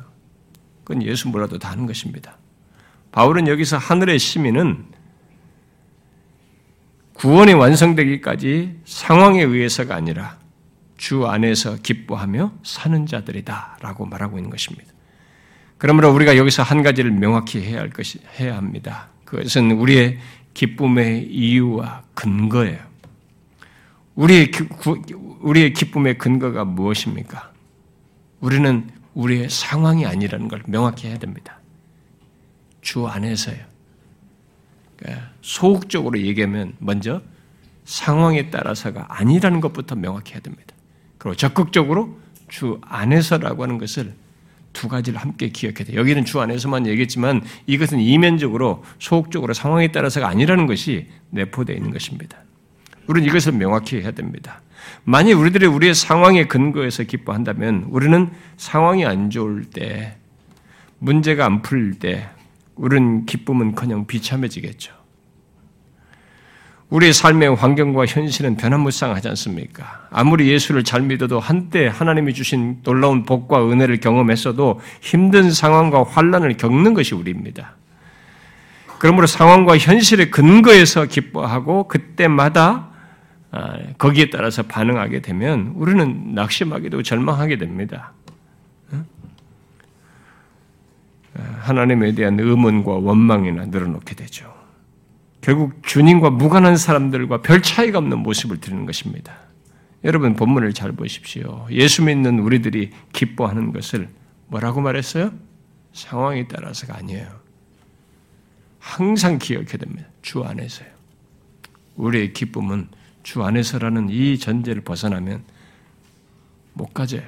[0.83, 2.37] 그건 예수 몰라도 다 하는 것입니다.
[3.11, 4.85] 바울은 여기서 하늘의 시민은
[7.13, 10.39] 구원이 완성되기까지 상황에 의해서가 아니라
[10.97, 14.91] 주 안에서 기뻐하며 사는 자들이다 라고 말하고 있는 것입니다.
[15.77, 19.09] 그러므로 우리가 여기서 한 가지를 명확히 해야 할 것이 해야 합니다.
[19.25, 20.17] 그것은 우리의
[20.53, 22.79] 기쁨의 이유와 근거예요.
[24.15, 24.51] 우리의
[25.43, 27.51] 우리의 기쁨의 근거가 무엇입니까?
[28.39, 31.59] 우리는 우리의 상황이 아니라는 걸 명확히 해야 됩니다.
[32.81, 33.57] 주 안에서요.
[34.97, 37.21] 그러니까 소극적으로 얘기하면 먼저
[37.85, 40.73] 상황에 따라서가 아니라는 것부터 명확히 해야 됩니다.
[41.17, 44.13] 그리고 적극적으로 주 안에서라고 하는 것을
[44.71, 45.99] 두 가지를 함께 기억해야 돼요.
[45.99, 52.37] 여기는 주 안에서만 얘기했지만 이것은 이면적으로 소극적으로 상황에 따라서가 아니라는 것이 내포되어 있는 것입니다.
[53.07, 54.61] 우리는 이것을 명확히 해야 됩니다.
[55.03, 60.17] 만약 우리들이 우리의 상황에 근거해서 기뻐한다면 우리는 상황이 안 좋을 때,
[60.99, 62.29] 문제가 안 풀릴 때,
[62.75, 64.93] 우리는 기쁨은 그냥 비참해지겠죠.
[66.89, 70.07] 우리의 삶의 환경과 현실은 변화무쌍하지 않습니까?
[70.11, 76.93] 아무리 예수를 잘 믿어도 한때 하나님이 주신 놀라운 복과 은혜를 경험했어도 힘든 상황과 환란을 겪는
[76.93, 77.75] 것이 우리입니다.
[78.99, 82.92] 그러므로 상황과 현실의 근거에서 기뻐하고 그때마다 아,
[83.97, 88.13] 거기에 따라서 반응하게 되면 우리는 낙심하게도 절망하게 됩니다.
[91.59, 94.53] 하나님에 대한 의문과 원망이나 늘어놓게 되죠.
[95.41, 99.33] 결국 주님과 무관한 사람들과 별 차이가 없는 모습을 드리는 것입니다.
[100.03, 101.67] 여러분 본문을 잘 보십시오.
[101.71, 104.09] 예수 믿는 우리들이 기뻐하는 것을
[104.47, 105.31] 뭐라고 말했어요?
[105.93, 107.27] 상황에 따라서가 아니에요.
[108.79, 110.07] 항상 기억해야 됩니다.
[110.21, 110.87] 주 안에서요.
[111.95, 112.87] 우리의 기쁨은
[113.23, 115.43] 주 안에서라는 이 전제를 벗어나면
[116.73, 117.23] 못 가져요.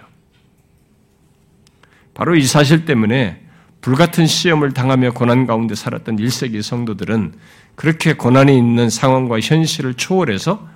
[2.13, 3.41] 바로 이 사실 때문에
[3.81, 7.35] 불같은 시험을 당하며 고난 가운데 살았던 1세기 성도들은
[7.75, 10.67] 그렇게 고난이 있는 상황과 현실을 초월해서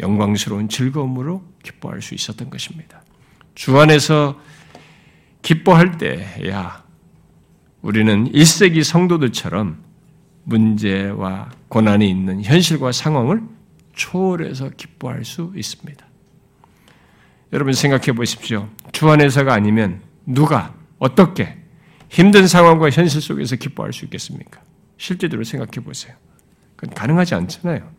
[0.00, 3.02] 영광스러운 즐거움으로 기뻐할 수 있었던 것입니다.
[3.54, 4.38] 주 안에서
[5.42, 6.84] 기뻐할 때야
[7.82, 9.82] 우리는 1세기 성도들처럼
[10.44, 13.42] 문제와 고난이 있는 현실과 상황을
[13.94, 16.04] 초월해서 기뻐할 수 있습니다.
[17.52, 18.68] 여러분 생각해 보십시오.
[18.92, 21.56] 주 안에서가 아니면 누가 어떻게
[22.08, 24.60] 힘든 상황과 현실 속에서 기뻐할 수 있겠습니까?
[24.98, 26.14] 실제적으로 생각해 보세요.
[26.76, 27.90] 그건 가능하지 않잖아요.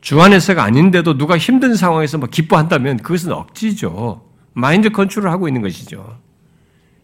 [0.00, 4.24] 주 안에서가 아닌데도 누가 힘든 상황에서 막 기뻐한다면 그것은 억지죠.
[4.52, 6.18] 마인드 컨트롤을 하고 있는 것이죠.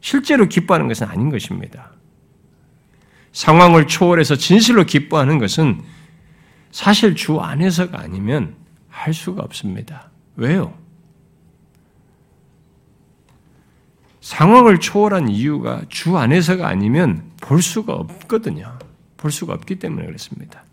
[0.01, 1.93] 실제로 기뻐하는 것은 아닌 것입니다.
[3.33, 5.83] 상황을 초월해서 진실로 기뻐하는 것은
[6.75, 8.57] 사실 주 안에서가 아니면
[8.89, 10.11] 할 수가 없습니다.
[10.35, 10.77] 왜요?
[14.21, 18.77] 상황을 초월한 이유가 주 안에서가 아니면 볼 수가 없거든요.
[19.17, 20.65] 볼 수가 없기 때문에 그렇습니다.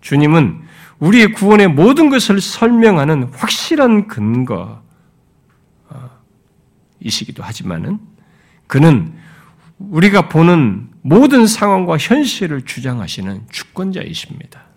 [0.00, 0.62] 주님은
[1.00, 4.82] 우리의 구원의 모든 것을 설명하는 확실한 근거,
[7.00, 8.00] 이시기도 하지만은
[8.66, 9.12] 그는
[9.78, 14.71] 우리가 보는 모든 상황과 현실을 주장하시는 주권자이십니다.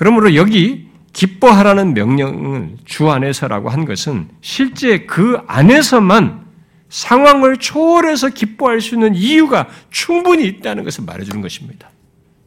[0.00, 6.40] 그러므로 여기 기뻐하라는 명령을 주 안에서라고 한 것은 실제 그 안에서만
[6.88, 11.90] 상황을 초월해서 기뻐할 수 있는 이유가 충분히 있다는 것을 말해주는 것입니다.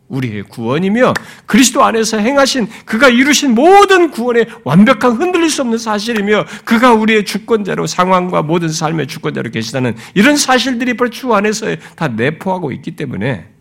[0.07, 1.13] 우리의 구원이며
[1.45, 7.85] 그리스도 안에서 행하신 그가 이루신 모든 구원의 완벽한 흔들릴 수 없는 사실이며 그가 우리의 주권자로
[7.85, 13.52] 상황과 모든 삶의 주권자로 계시다는 이런 사실들이 바로 주 안에서 다 내포하고 있기 때문에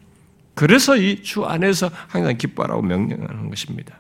[0.55, 3.97] 그래서 이 주 안에서 항상 기뻐하라고 명령하는 것입니다.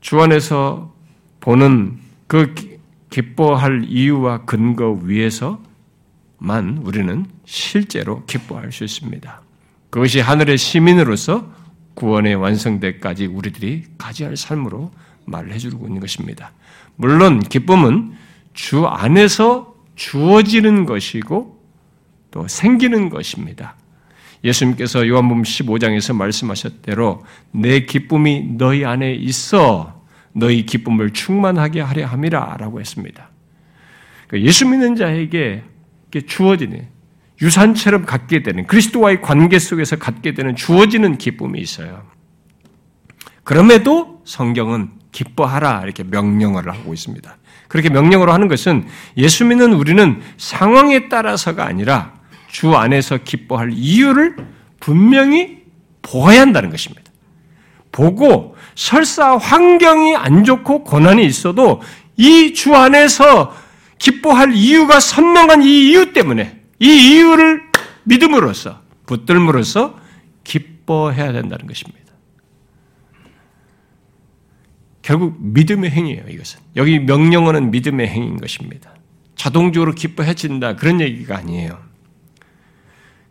[0.00, 0.94] 주 안에서
[1.40, 2.54] 보는 그
[3.10, 5.62] 기뻐할 이유와 근거 위에서
[6.38, 9.40] 만 우리는 실제로 기뻐할 수 있습니다.
[9.90, 11.50] 그것이 하늘의 시민으로서
[11.94, 14.90] 구원의 완성대까지 우리들이 가져야 삶으로
[15.26, 16.52] 말을 해주고 있는 것입니다.
[16.96, 18.14] 물론 기쁨은
[18.52, 21.62] 주 안에서 주어지는 것이고
[22.30, 23.76] 또 생기는 것입니다.
[24.42, 30.02] 예수님께서 요한복음 15장에서 말씀하셨대로 내 기쁨이 너희 안에 있어
[30.32, 33.30] 너희 기쁨을 충만하게 하려 함이라라고 했습니다.
[34.26, 35.62] 그러니까 예수 믿는 자에게
[36.26, 36.88] 주어지는
[37.40, 42.04] 유산처럼 갖게 되는 그리스도와의 관계 속에서 갖게 되는 주어지는 기쁨이 있어요.
[43.44, 47.36] 그럼에도 성경은 기뻐하라 이렇게 명령을 하고 있습니다.
[47.74, 52.12] 그렇게 명령으로 하는 것은 예수 믿는 우리는 상황에 따라서가 아니라
[52.46, 54.36] 주 안에서 기뻐할 이유를
[54.78, 55.64] 분명히
[56.00, 57.02] 보아야 한다는 것입니다.
[57.90, 61.82] 보고 설사 환경이 안 좋고 고난이 있어도
[62.16, 63.52] 이 주 안에서
[63.98, 67.60] 기뻐할 이유가 선명한 이 이유 때문에 이 이유를
[68.04, 69.98] 믿음으로써 붙들므로써
[70.44, 72.03] 기뻐해야 된다는 것입니다.
[75.04, 76.60] 결국 믿음의 행위예요, 이것은.
[76.76, 78.94] 여기 명령어는 믿음의 행위인 것입니다.
[79.36, 81.78] 자동적으로 기뻐해진다 그런 얘기가 아니에요.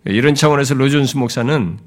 [0.05, 1.79] 이런 차원에서 로존스 목사는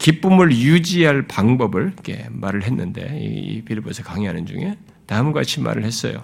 [0.00, 6.20] 기쁨을 유지할 방법을 이렇게 말을 했는데 이 빌보에서 강의하는 중에 다음과 같이 말을 했어요.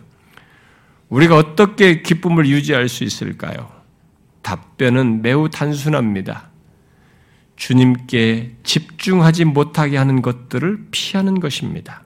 [1.09, 3.71] 우리가 어떻게 기쁨을 유지할 수 있을까요?
[4.43, 6.51] 답변은 매우 단순합니다.
[7.55, 12.04] 주님께 집중하지 못하게 하는 것들을 피하는 것입니다.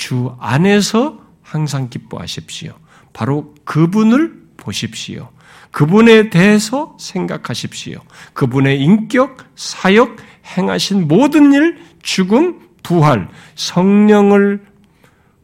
[0.00, 2.72] 주 안에서 항상 기뻐하십시오.
[3.12, 5.28] 바로 그분을 보십시오.
[5.72, 8.00] 그분에 대해서 생각하십시오.
[8.32, 10.16] 그분의 인격, 사역,
[10.56, 14.64] 행하신 모든 일, 죽음, 부활, 성령을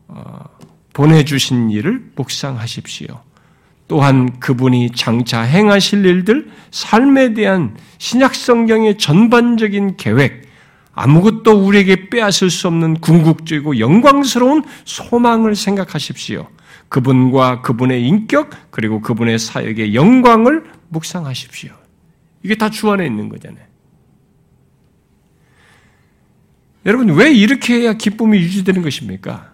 [0.09, 0.45] 어,
[0.95, 3.21] 보내주신 일을 묵상하십시오.
[3.89, 10.46] 또한 그분이 장차 행하실 일들, 삶에 대한 신약 성경의 전반적인 계획,
[10.97, 16.49] 아무것도 우리에게 빼앗을 수 없는 궁극적이고 영광스러운 소망을 생각하십시오.
[16.89, 21.73] 그분과 그분의 인격, 그리고 그분의 사역의 영광을 묵상하십시오.
[22.43, 23.65] 이게 다 주 안에 있는 거잖아요.
[26.87, 29.53] 여러분, 왜 이렇게 해야 기쁨이 유지되는 것입니까?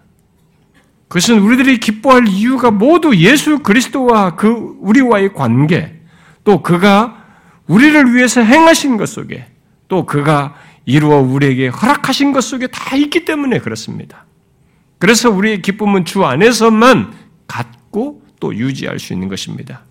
[1.09, 5.99] 그것은 우리들이 기뻐할 이유가 모두 예수 그리스도와 그 우리와의 관계,
[6.43, 7.25] 또 그가
[7.67, 9.47] 우리를 위해서 행하신 것 속에,
[9.89, 14.25] 또 그가 이루어 우리에게 허락하신 것 속에 다 있기 때문에 그렇습니다.
[14.99, 17.13] 그래서 우리의 기쁨은 주 안에서만
[17.47, 19.81] 갖고 또 유지할 수 있는 것입니다.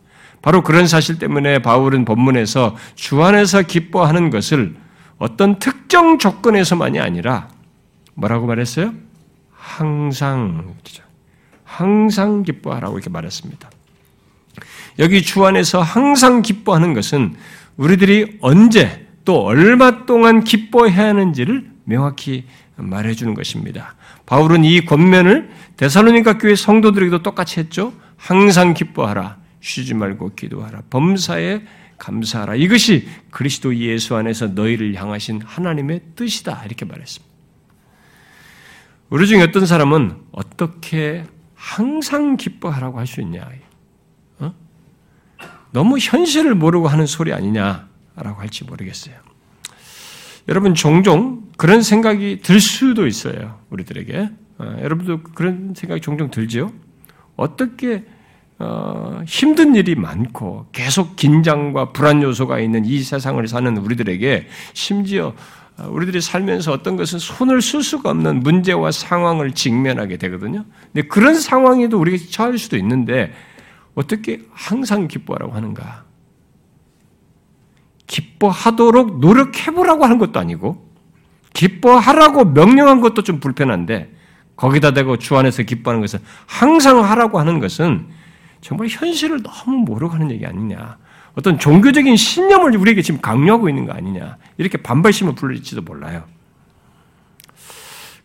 [0.42, 4.74] 바로 그런 사실 때문에 바울은 본문에서 주 안에서 기뻐하는 것을
[5.18, 7.48] 어떤 특정 조건에서만이 아니라
[8.14, 8.92] 뭐라고 말했어요?
[9.52, 10.74] 항상
[11.64, 13.70] 항상 기뻐하라고 이렇게 말했습니다.
[14.98, 17.35] 여기 주 안에서 항상 기뻐하는 것은
[17.76, 22.44] 우리들이 언제 또 얼마 동안 기뻐해야 하는지를 명확히
[22.76, 23.94] 말해주는 것입니다.
[24.26, 27.92] 바울은 이 권면을 데살로니가 교회 성도들에게도 똑같이 했죠.
[28.16, 29.38] 항상 기뻐하라.
[29.61, 30.82] 쉬지 말고 기도하라.
[30.90, 31.62] 범사에
[31.98, 32.56] 감사하라.
[32.56, 36.62] 이것이 그리스도 예수 안에서 너희를 향하신 하나님의 뜻이다.
[36.64, 37.32] 이렇게 말했습니다.
[39.11, 41.24] 우리 중에 어떤 사람은 어떻게
[41.55, 43.49] 항상 기뻐하라고 할 수 있냐?
[44.40, 44.53] 어?
[45.70, 49.14] 너무 현실을 모르고 하는 소리 아니냐 라고 할지 모르겠어요.
[50.48, 53.58] 여러분 종종 그런 생각이 들 수도 있어요.
[53.70, 56.72] 우리들에게 어, 여러분도 그런 생각이 종종 들죠.
[57.36, 58.04] 어떻게
[58.58, 65.34] 어, 힘든 일이 많고 계속 긴장과 불안 요소가 있는 이 세상을 사는 우리들에게 심지어
[65.78, 70.64] 우리들이 살면서 어떤 것은 손을 쓸 수가 없는 문제와 상황을 직면하게 되거든요.
[70.92, 73.32] 근데 그런 상황에도 우리가 처할 수도 있는데
[73.94, 76.04] 어떻게 항상 기뻐하라고 하는가?
[78.12, 80.86] 기뻐하도록 노력해보라고 하는 것도 아니고
[81.54, 84.12] 기뻐하라고 명령한 것도 좀 불편한데
[84.56, 88.06] 거기다 대고 주 안에서 기뻐하는 것은 항상 하라고 하는 것은
[88.60, 90.98] 정말 현실을 너무 모르고 하는 얘기 아니냐.
[91.34, 94.36] 어떤 종교적인 신념을 우리에게 지금 강요하고 있는 거 아니냐.
[94.58, 96.24] 이렇게 반발심을 불릴지도 몰라요.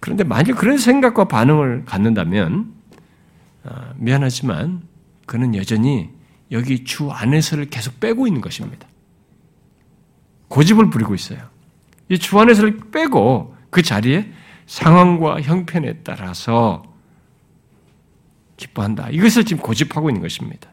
[0.01, 2.73] 그런데 만약 그런 생각과 반응을 갖는다면,
[3.63, 4.81] 아, 미안하지만,
[5.25, 6.09] 그는 여전히
[6.51, 8.88] 여기 주 안에서를 계속 빼고 있는 것입니다.
[10.48, 11.39] 고집을 부리고 있어요.
[12.10, 14.32] 이 주 안에서를 빼고 그 자리에
[14.66, 16.84] 상황과 형편에 따라서
[18.58, 19.10] 기뻐한다.
[19.12, 20.70] 이것을 지금 고집하고 있는 것입니다.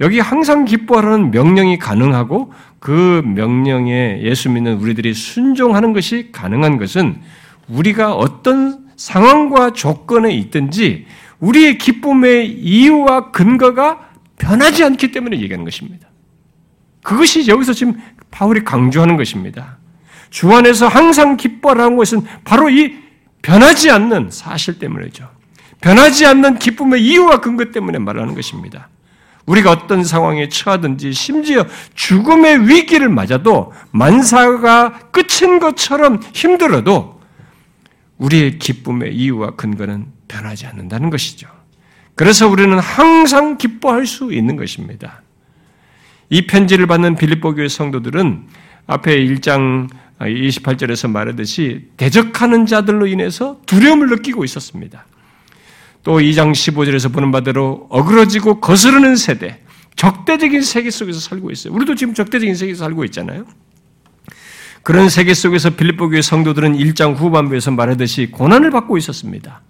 [0.00, 7.20] 여기 항상 기뻐하라는 명령이 가능하고 그 명령에 예수 믿는 우리들이 순종하는 것이 가능한 것은
[7.68, 11.06] 우리가 어떤 상황과 조건에 있든지
[11.40, 16.08] 우리의 기쁨의 이유와 근거가 변하지 않기 때문에 얘기하는 것입니다.
[17.02, 17.94] 그것이 여기서 지금
[18.30, 19.78] 바울이 강조하는 것입니다.
[20.30, 22.96] 주 안에서 항상 기뻐하라는 것은 바로 이
[23.42, 25.30] 변하지 않는 사실 때문이죠.
[25.80, 28.88] 변하지 않는 기쁨의 이유와 근거 때문에 말하는 것입니다.
[29.46, 31.64] 우리가 어떤 상황에 처하든지 심지어
[31.94, 37.20] 죽음의 위기를 맞아도 만사가 끝인 것처럼 힘들어도
[38.18, 41.48] 우리의 기쁨의 이유와 근거는 변하지 않는다는 것이죠.
[42.16, 45.22] 그래서 우리는 항상 기뻐할 수 있는 것입니다.
[46.28, 48.46] 이 편지를 받는 빌립보 교회 성도들은
[48.86, 55.06] 앞에 1장 28절에서 말하듯이 대적하는 자들로 인해서 두려움을 느끼고 있었습니다.
[56.02, 59.60] 또 2장 15절에서 보는 바대로 어그러지고 거스르는 세대,
[59.96, 61.74] 적대적인 세계 속에서 살고 있어요.
[61.74, 63.44] 우리도 지금 적대적인 세계에서 살고 있잖아요.
[64.82, 69.62] 그런 세계 속에서 빌립보 교회 성도들은 1장 후반부에서 말하듯이 고난을 받고 있었습니다.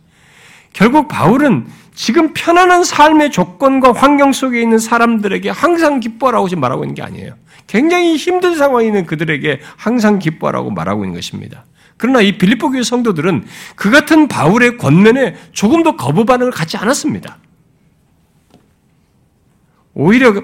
[0.76, 6.94] 결국 바울은 지금 편안한 삶의 조건과 환경 속에 있는 사람들에게 항상 기뻐하라고 지금 말하고 있는
[6.94, 7.32] 게 아니에요.
[7.66, 11.64] 굉장히 힘든 상황에 있는 그들에게 항상 기뻐하라고 말하고 있는 것입니다.
[11.96, 17.38] 그러나 이 빌립보 교회 성도들은 그 같은 바울의 권면에 조금도 거부 반응을 갖지 않았습니다.
[19.94, 20.34] 오히려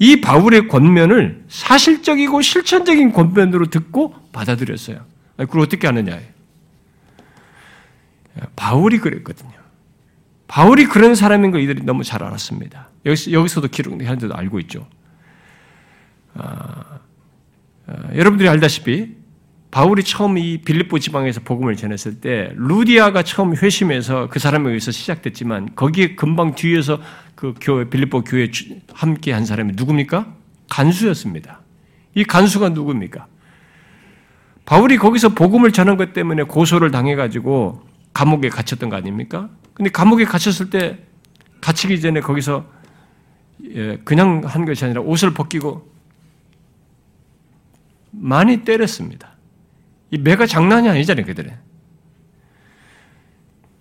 [0.00, 5.06] 이 바울의 권면을 사실적이고 실천적인 권면으로 듣고 받아들였어요.
[5.36, 6.18] 그걸 어떻게 하느냐.
[8.56, 9.57] 바울이 그랬거든요.
[10.48, 12.88] 바울이 그런 사람인 걸 이들이 너무 잘 알았습니다.
[13.06, 14.86] 여기서, 도 기록하는데도 알고 있죠.
[16.34, 17.00] 아,
[17.86, 19.16] 아, 여러분들이 알다시피
[19.70, 25.74] 바울이 처음 이 빌립보 지방에서 복음을 전했을 때 루디아가 처음 회심해서 그 사람에 의해서 시작됐지만
[25.74, 27.00] 거기에 금방 뒤에서
[27.34, 28.50] 그 교회 빌립보 교회
[28.94, 30.34] 함께 한 사람이 누굽니까?
[30.70, 31.60] 간수였습니다.
[32.14, 33.26] 이 간수가 누굽니까?
[34.64, 37.82] 바울이 거기서 복음을 전한 것 때문에 고소를 당해 가지고
[38.12, 39.50] 감옥에 갇혔던 거 아닙니까?
[39.74, 40.98] 근데 감옥에 갇혔을 때
[41.60, 42.66] 갇히기 전에 거기서
[43.74, 45.90] 예, 그냥 한 것이 아니라 옷을 벗기고
[48.10, 49.36] 많이 때렸습니다.
[50.10, 51.56] 이 매가 장난이 아니잖아요, 그들은.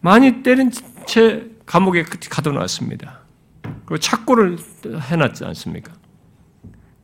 [0.01, 0.71] 많이 때린
[1.05, 3.19] 채 감옥에 가둬놨습니다.
[3.85, 4.57] 그리고 착고를
[5.09, 5.93] 해놨지 않습니까?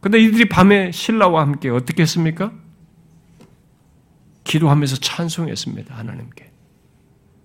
[0.02, 2.52] 근데 이들이 밤에 신라와 함께 어떻게 했습니까?
[4.44, 6.53] 기도하면서 찬송했습니다, 하나님께.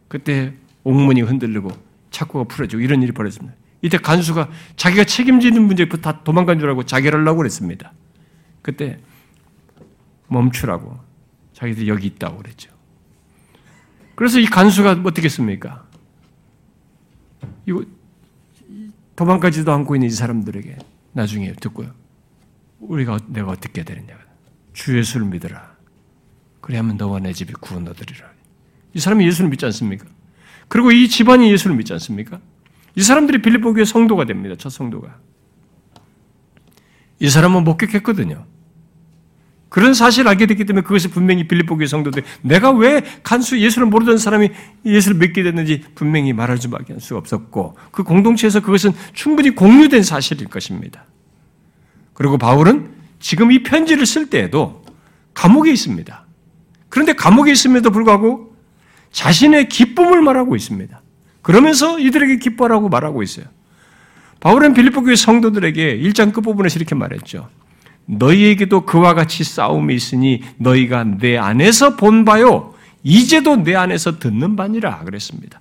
[0.09, 0.54] 그때
[0.84, 1.70] 옥문이 흔들리고
[2.11, 3.54] 착고가 풀어지고 이런 일이 벌어집니다.
[3.82, 7.92] 이때 간수가 자기가 책임지는 문제부터 다 도망간 줄 알고 자결하려고 그랬습니다.
[8.62, 8.98] 그때
[10.28, 10.98] 멈추라고
[11.52, 12.70] 자기들이 여기 있다고 그랬죠.
[14.14, 15.86] 그래서 이 간수가 어떻게 했습니까?
[17.66, 17.84] 이거
[19.14, 20.76] 도망가지도 않고 있는 이 사람들에게
[21.12, 21.92] 나중에 듣고요.
[22.80, 24.16] 우리가 내가 어떻게 되느냐?
[24.72, 25.76] 주 예수를 믿어라.
[26.61, 28.38] 그래야만 너와 내 집이 구원 얻으리라.
[28.95, 30.07] 이 사람이 예수를 믿지 않습니까?
[30.68, 32.41] 그리고 이 집안이 예수를 믿지 않습니까?
[32.95, 34.55] 이 사람들이 빌립보 교회 성도가 됩니다.
[34.59, 35.18] 첫 성도가.
[37.20, 38.47] 이 사람은 목격했거든요.
[39.68, 44.16] 그런 사실을 알게 됐기 때문에 그것을 분명히 빌립보 교회 성도들 내가 왜 간수 예수를 모르던
[44.16, 44.51] 사람이
[44.86, 51.05] 예수를 믿게 됐는지 분명히 말할 수밖에 없었고 그 공동체에서 그것은 충분히 공유된 사실일 것입니다.
[52.14, 54.84] 그리고 바울은 지금 이 편지를 쓸 때에도
[55.34, 56.26] 감옥에 있습니다.
[56.89, 58.47] 그런데 감옥에 있음에도 불구하고
[59.11, 61.00] 자신의 기쁨을 말하고 있습니다.
[61.42, 63.46] 그러면서 이들에게 기뻐라고 말하고 있어요.
[64.40, 67.48] 바울은 빌립보 교회 성도들에게 1장 끝부분에서 이렇게 말했죠.
[68.06, 72.74] 너희에게도 그와 같이 싸움이 있으니 너희가 내 안에서 본 바요.
[73.02, 75.61] 이제도 내 안에서 듣는 바니라 그랬습니다.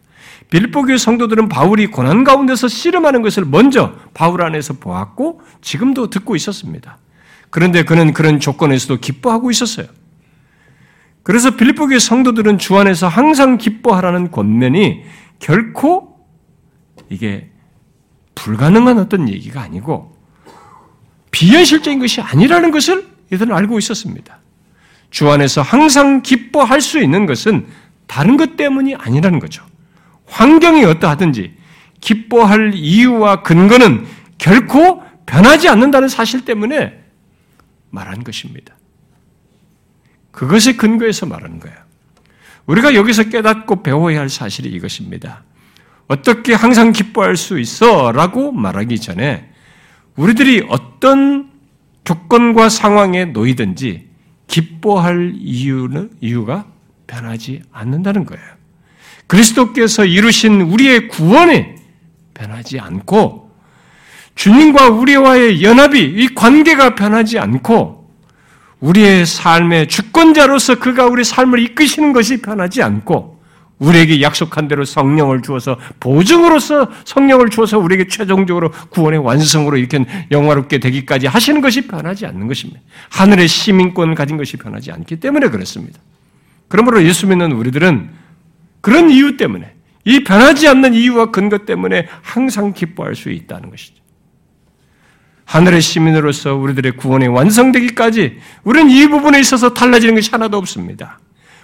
[0.49, 6.97] 빌립보 교회 성도들은 바울이 고난 가운데서 씨름하는 것을 먼저 바울 안에서 보았고 지금도 듣고 있었습니다.
[7.49, 9.87] 그런데 그는 그런 조건에서도 기뻐하고 있었어요.
[11.27, 15.03] 그래서 빌립보교의 성도들은 주 안에서 항상 기뻐하라는 권면이
[15.39, 16.25] 결코
[17.09, 17.49] 이게
[18.33, 20.17] 불가능한 어떤 얘기가 아니고
[21.31, 24.39] 비현실적인 것이 아니라는 것을 이들은 알고 있었습니다.
[25.09, 27.67] 주 안에서 항상 기뻐할 수 있는 것은
[28.05, 29.65] 다른 것 때문이 아니라는 거죠.
[30.27, 31.57] 환경이 어떠하든지
[31.99, 34.05] 기뻐할 이유와 근거는
[34.37, 37.03] 결코 변하지 않는다는 사실 때문에
[37.89, 38.76] 말한 것입니다.
[40.37, 41.75] 그것의 근거에서 말하는 거예요.
[42.67, 45.43] 우리가 여기서 깨닫고 배워야 할 사실이 이것입니다.
[46.07, 48.11] 어떻게 항상 기뻐할 수 있어?
[48.11, 49.49] 라고 말하기 전에
[50.15, 51.49] 우리들이 어떤
[52.03, 54.09] 조건과 상황에 놓이든지
[54.45, 56.67] 기뻐할 이유는, 이유가
[57.07, 58.45] 변하지 않는다는 거예요.
[59.25, 61.65] 그리스도께서 이루신 우리의 구원이
[62.35, 63.51] 변하지 않고
[64.35, 67.96] 주님과 우리와의 연합이 이 관계가 변하지 않고
[68.79, 73.37] 우리의 삶의 주권자로서 그가 우리 삶을 이끄시는 것이 변하지 않고
[73.79, 81.27] 우리에게 약속한 대로 성령을 주어서 보증으로서 성령을 주어서 우리에게 최종적으로 구원의 완성으로 이렇게 영화롭게 되기까지
[81.27, 82.81] 하시는 것이 변하지 않는 것입니다.
[83.09, 85.99] 하늘의 시민권을 가진 것이 변하지 않기 때문에 그렇습니다.
[86.67, 88.09] 그러므로 예수 믿는 우리들은
[88.81, 89.73] 그런 이유 때문에
[90.05, 93.95] 이 변하지 않는 이유와 근거 때문에 항상 기뻐할 수 있다는 것이죠.
[95.47, 101.19] 하늘의 시민으로서 우리들의 구원이 완성되기까지 우리는 이 부분에 있어서 달라지는 것이 하나도 없습니다.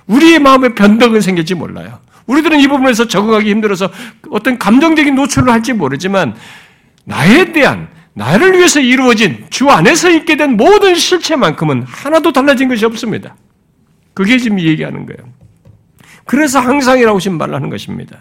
[0.07, 1.99] 우리의 마음에 변덕은 생길지 몰라요.
[2.25, 3.91] 우리들은 이 부분에서 적응하기 힘들어서
[4.31, 6.33] 어떤 감정적인 노출을 할지 모르지만
[7.03, 13.35] 나에 대한 나를 위해서 이루어진 주 안에서 있게 된 모든 실체만큼은 하나도 달라진 것이 없습니다.
[14.13, 15.29] 그게 지금 얘기하는 거예요.
[16.23, 18.19] 그래서 항상이라고 지금 말하는 것입니다.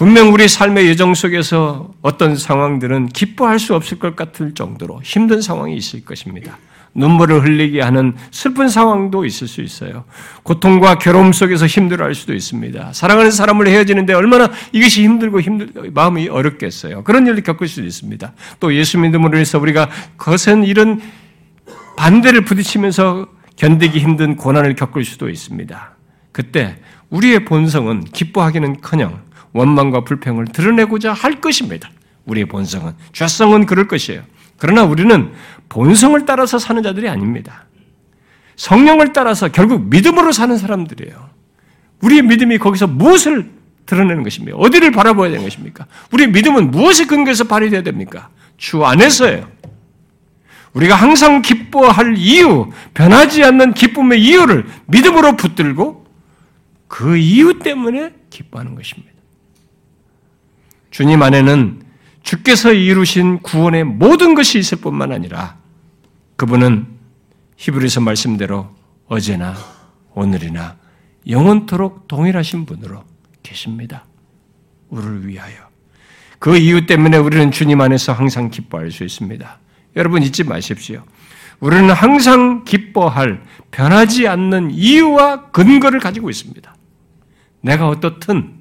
[0.00, 5.76] 분명 우리 삶의 예정 속에서 어떤 상황들은 기뻐할 수 없을 것 같을 정도로 힘든 상황이
[5.76, 6.56] 있을 것입니다.
[6.94, 10.04] 눈물을 흘리게 하는 슬픈 상황도 있을 수 있어요.
[10.42, 12.94] 고통과 괴로움 속에서 힘들어할 수도 있습니다.
[12.94, 17.04] 사랑하는 사람을 헤어지는데 얼마나 이것이 힘들고 힘들 마음이 어렵겠어요.
[17.04, 18.32] 그런 일을 겪을 수도 있습니다.
[18.58, 21.02] 또 예수 믿음으로 해서 우리가 거센 이런
[21.98, 23.26] 반대를 부딪히면서
[23.56, 25.90] 견디기 힘든 고난을 겪을 수도 있습니다.
[26.32, 26.78] 그때
[27.10, 31.90] 우리의 본성은 기뻐하기는커녕 원망과 불평을 드러내고자 할 것입니다.
[32.26, 34.22] 우리의 본성은 죄성은 그럴 것이에요.
[34.58, 35.32] 그러나 우리는
[35.68, 37.64] 본성을 따라서 사는 자들이 아닙니다.
[38.56, 41.30] 성령을 따라서 결국 믿음으로 사는 사람들이에요.
[42.02, 43.50] 우리의 믿음이 거기서 무엇을
[43.86, 44.56] 드러내는 것입니까?
[44.58, 45.86] 어디를 바라봐야 되는 것입니까?
[46.12, 48.28] 우리의 믿음은 무엇에 근거해서 발휘되어야 됩니까?
[48.56, 49.48] 주 안에서예요.
[50.74, 56.06] 우리가 항상 기뻐할 이유, 변하지 않는 기쁨의 이유를 믿음으로 붙들고
[56.86, 59.09] 그 이유 때문에 기뻐하는 것입니다.
[60.90, 61.82] 주님 안에는
[62.22, 65.56] 주께서 이루신 구원의 모든 것이 있을 뿐만 아니라
[66.36, 66.86] 그분은
[67.56, 68.74] 히브리서 말씀대로
[69.06, 69.54] 어제나
[70.14, 70.76] 오늘이나
[71.28, 73.04] 영원토록 동일하신 분으로
[73.42, 74.04] 계십니다.
[74.88, 75.70] 우리를 위하여.
[76.38, 79.58] 그 이유 때문에 우리는 주님 안에서 항상 기뻐할 수 있습니다.
[79.96, 81.04] 여러분 잊지 마십시오.
[81.60, 86.74] 우리는 항상 기뻐할 변하지 않는 이유와 근거를 가지고 있습니다.
[87.60, 88.59] 내가 어떻든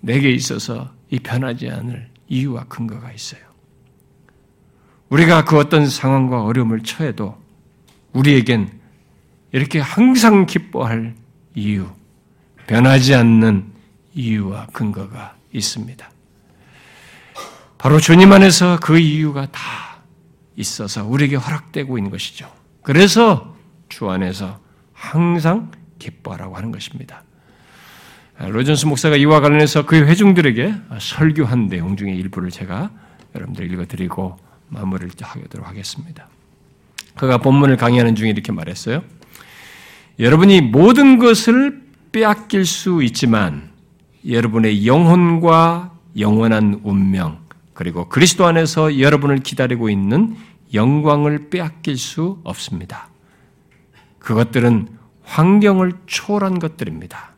[0.00, 3.40] 내게 있어서 이 변하지 않을 이유와 근거가 있어요.
[5.08, 7.36] 우리가 그 어떤 상황과 어려움을 처해도
[8.12, 8.80] 우리에겐
[9.52, 11.14] 이렇게 항상 기뻐할
[11.54, 11.86] 이유,
[12.66, 13.72] 변하지 않는
[14.14, 16.10] 이유와 근거가 있습니다.
[17.76, 20.02] 바로 주님 안에서 그 이유가 다
[20.56, 22.52] 있어서 우리에게 허락되고 있는 것이죠.
[22.82, 23.56] 그래서
[23.88, 24.60] 주 안에서
[24.92, 27.24] 항상 기뻐하라고 하는 것입니다.
[28.48, 32.90] 로전스 목사가 이와 관련해서 그 회중들에게 설교한 내용 중에 일부를 제가
[33.34, 34.38] 여러분들 읽어드리고
[34.68, 36.28] 마무리를 하도록 하겠습니다.
[37.16, 39.02] 그가 본문을 강의하는 중에 이렇게 말했어요.
[40.18, 41.82] 여러분이 모든 것을
[42.12, 43.70] 빼앗길 수 있지만
[44.26, 47.40] 여러분의 영혼과 영원한 운명
[47.74, 50.36] 그리고 그리스도 안에서 여러분을 기다리고 있는
[50.72, 53.08] 영광을 빼앗길 수 없습니다.
[54.18, 54.88] 그것들은
[55.24, 57.29] 환경을 초월한 것들입니다.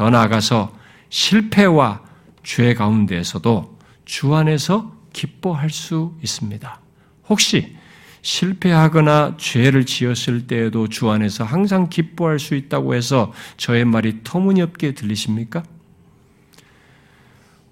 [0.00, 0.72] 더 나아가서
[1.10, 2.00] 실패와
[2.42, 6.80] 죄 가운데에서도 주 안에서 기뻐할 수 있습니다.
[7.28, 7.76] 혹시
[8.22, 15.64] 실패하거나 죄를 지었을 때에도 주 안에서 항상 기뻐할 수 있다고 해서 저의 말이 터무니없게 들리십니까?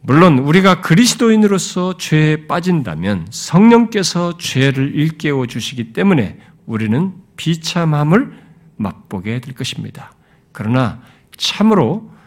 [0.02, 8.38] 물론 우리가 그리스도인으로서 죄에 빠진다면 성령께서 죄를 일깨워 주시기 때문에 우리는 비참함을
[8.76, 10.12] 맛보게 될 것입니다.
[10.52, 11.00] 그러나
[11.38, 12.17] 참으로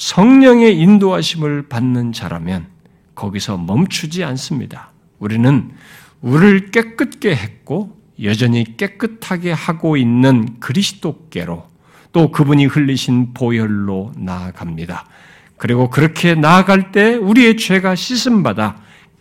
[0.00, 2.68] 성령의 인도하심을 받는 자라면
[3.14, 4.92] 거기서 멈추지 않습니다.
[5.18, 5.70] 우리는
[6.22, 11.68] 우리를 깨끗게 했고 여전히 깨끗하게 하고 있는 그리스도께로
[12.12, 15.04] 또 그분이 흘리신 보혈로 나아갑니다.
[15.58, 18.76] 그리고 그렇게 나아갈 때 우리의 죄가 씻음받아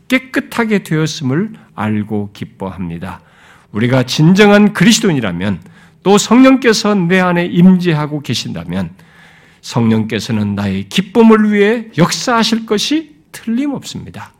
[0.07, 3.19] 깨끗하게 되었음을 알고 기뻐합니다.
[3.73, 5.59] 우리가 진정한 그리스도인이라면
[6.03, 8.91] 또 성령께서 내 안에 임재하고 계신다면
[9.61, 14.33] 성령께서는 나의 기쁨을 위해 역사하실 것이 틀림없습니다.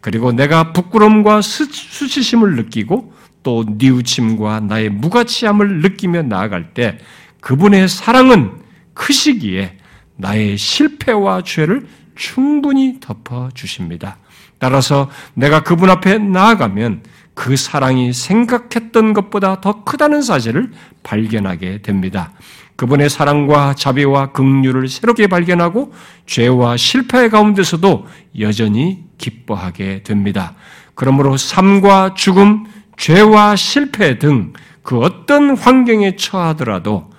[0.00, 3.12] 그리고 내가 부끄러움과 수치심을 느끼고
[3.42, 6.98] 또 뉘우침과 나의 무가치함을 느끼며 나아갈 때
[7.40, 8.52] 그분의 사랑은
[8.94, 9.78] 크시기에
[10.16, 14.16] 나의 실패와 죄를 충분히 덮어 주십니다.
[14.58, 17.02] 따라서 내가 그분 앞에 나아가면
[17.34, 20.72] 그 사랑이 생각했던 것보다 더 크다는 사실을
[21.02, 22.32] 발견하게 됩니다.
[22.76, 25.92] 그분의 사랑과 자비와 긍휼을 새롭게 발견하고
[26.26, 28.06] 죄와 실패 가운데서도
[28.38, 30.54] 여전히 기뻐하게 됩니다.
[30.94, 32.66] 그러므로 삶과 죽음,
[32.96, 34.52] 죄와 실패 등
[34.86, 37.10] 그 어떤 환경에 처하더라도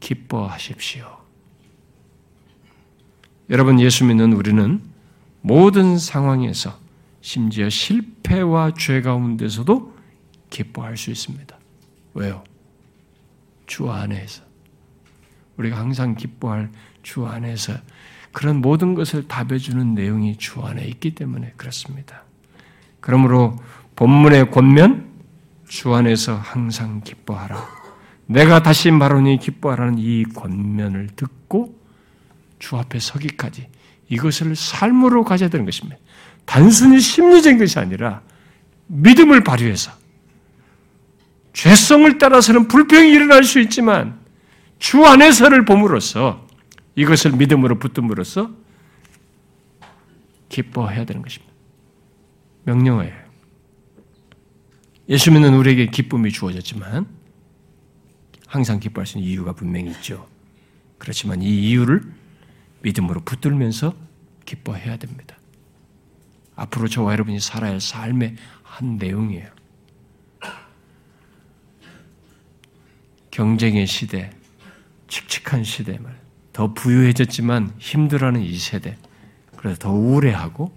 [0.00, 1.06] 기뻐하십시오.
[3.50, 4.82] 여러분 예수 믿는 우리는
[5.40, 6.76] 모든 상황에서
[7.20, 9.94] 심지어 실패와 죄 가운데서도
[10.50, 11.56] 기뻐할 수 있습니다.
[12.14, 12.42] 왜요?
[13.68, 14.42] 주 안에서.
[15.56, 16.70] 우리가 항상 기뻐할
[17.02, 17.74] 주 안에서
[18.32, 22.24] 그런 모든 것을 답해주는 내용이 주 안에 있기 때문에 그렇습니다.
[23.00, 23.56] 그러므로
[23.96, 25.08] 본문의 권면
[25.68, 27.84] 주 안에서 항상 기뻐하라.
[28.26, 31.78] 내가 다시 말하니 기뻐하라는 이 권면을 듣고
[32.58, 33.68] 주 앞에 서기까지
[34.08, 35.98] 이것을 삶으로 가져야 되는 것입니다.
[36.44, 38.22] 단순히 심리적인 것이 아니라
[38.86, 39.92] 믿음을 발휘해서
[41.52, 44.18] 죄성을 따라서는 불평이 일어날 수 있지만
[44.78, 46.46] 주 안에서를 봄으로써
[46.96, 48.54] 이것을 믿음으로 붙듦으로써
[50.48, 51.52] 기뻐해야 되는 것입니다.
[52.64, 53.24] 명령어예요.
[55.08, 57.06] 예수 믿는 우리에게 기쁨이 주어졌지만
[58.46, 60.28] 항상 기뻐할 수 있는 이유가 분명히 있죠.
[60.98, 62.02] 그렇지만 이 이유를
[62.82, 63.94] 믿음으로 붙들면서
[64.44, 65.36] 기뻐해야 됩니다.
[66.56, 69.48] 앞으로 저와 여러분이 살아야 할 삶의 한 내용이에요.
[73.30, 74.30] 경쟁의 시대,
[75.14, 76.18] 칙칙한 시대 말,
[76.52, 78.96] 더 부유해졌지만 힘들어하는 이 세대,
[79.56, 80.72] 그래서 더 우울해하고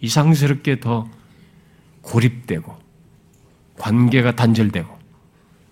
[0.00, 1.08] 이상스럽게 더
[2.02, 2.76] 고립되고
[3.78, 4.98] 관계가 단절되고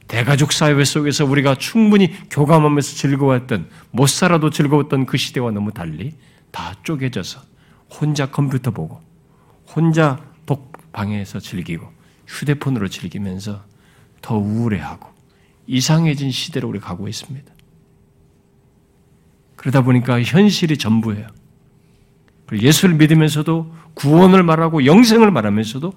[0.06, 6.14] 대가족 사회 속에서 우리가 충분히 교감하면서 즐거웠던 못 살아도 즐거웠던 그 시대와 너무 달리
[6.52, 7.42] 다 쪼개져서
[7.90, 9.02] 혼자 컴퓨터 보고
[9.74, 11.90] 혼자 독방에서 즐기고
[12.28, 13.64] 휴대폰으로 즐기면서
[14.22, 15.08] 더 우울해하고
[15.66, 17.57] 이상해진 시대로 우리 가고 있습니다.
[19.58, 21.26] 그러다 보니까 현실이 전부예요.
[22.52, 25.92] 예수를 믿으면서도 구원을 말하고 영생을 말하면서도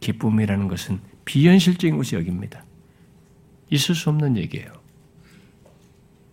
[0.00, 2.64] 기쁨이라는 것은 비현실적인 것이 여깁니다.
[3.70, 4.72] 있을 수 없는 얘기예요.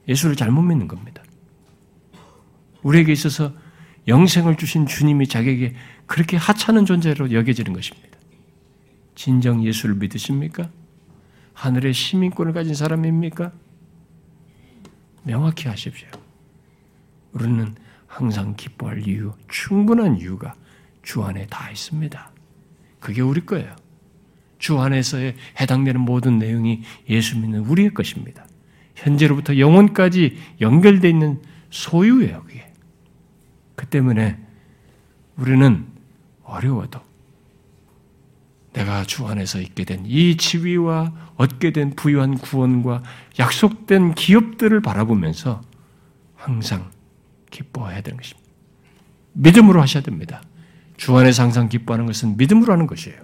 [0.07, 1.21] 예수를 잘못 믿는 겁니다.
[2.81, 3.53] 우리에게 있어서
[4.07, 5.75] 영생을 주신 주님이 자기에게
[6.07, 8.17] 그렇게 하찮은 존재로 여겨지는 것입니다.
[9.13, 10.69] 진정 예수를 믿으십니까?
[11.53, 13.51] 하늘의 시민권을 가진 사람입니까?
[15.23, 16.07] 명확히 하십시오.
[17.39, 17.75] 우리는
[18.07, 20.55] 항상 기뻐할 이유, 충분한 이유가
[21.03, 22.31] 주 안에 다 있습니다.
[22.99, 23.75] 그게 우리 거예요.
[24.57, 25.17] 주 안에서
[25.59, 28.45] 해당되는 모든 내용이 예수 믿는 우리의 것입니다.
[28.95, 32.73] 현재로부터 영혼까지 연결되어 있는 소유예요, 그게.
[33.75, 34.37] 그 때문에
[35.35, 35.85] 우리는
[36.43, 36.99] 어려워도
[38.73, 43.03] 내가 주 안에서 있게 된 이 지위와 얻게 된 부유한 구원과
[43.37, 45.61] 약속된 기업들을 바라보면서
[46.35, 46.89] 항상
[47.49, 48.47] 기뻐해야 되는 것입니다.
[49.33, 50.41] 믿음으로 하셔야 됩니다.
[50.97, 53.21] 주 안에서 항상 기뻐하는 것은 믿음으로 하는 것이에요.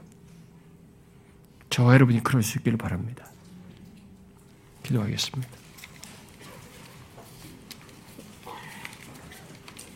[1.69, 3.25] 저와 여러분이 그럴 수 있기를 바랍니다.
[4.83, 5.62] 기도하겠습니다.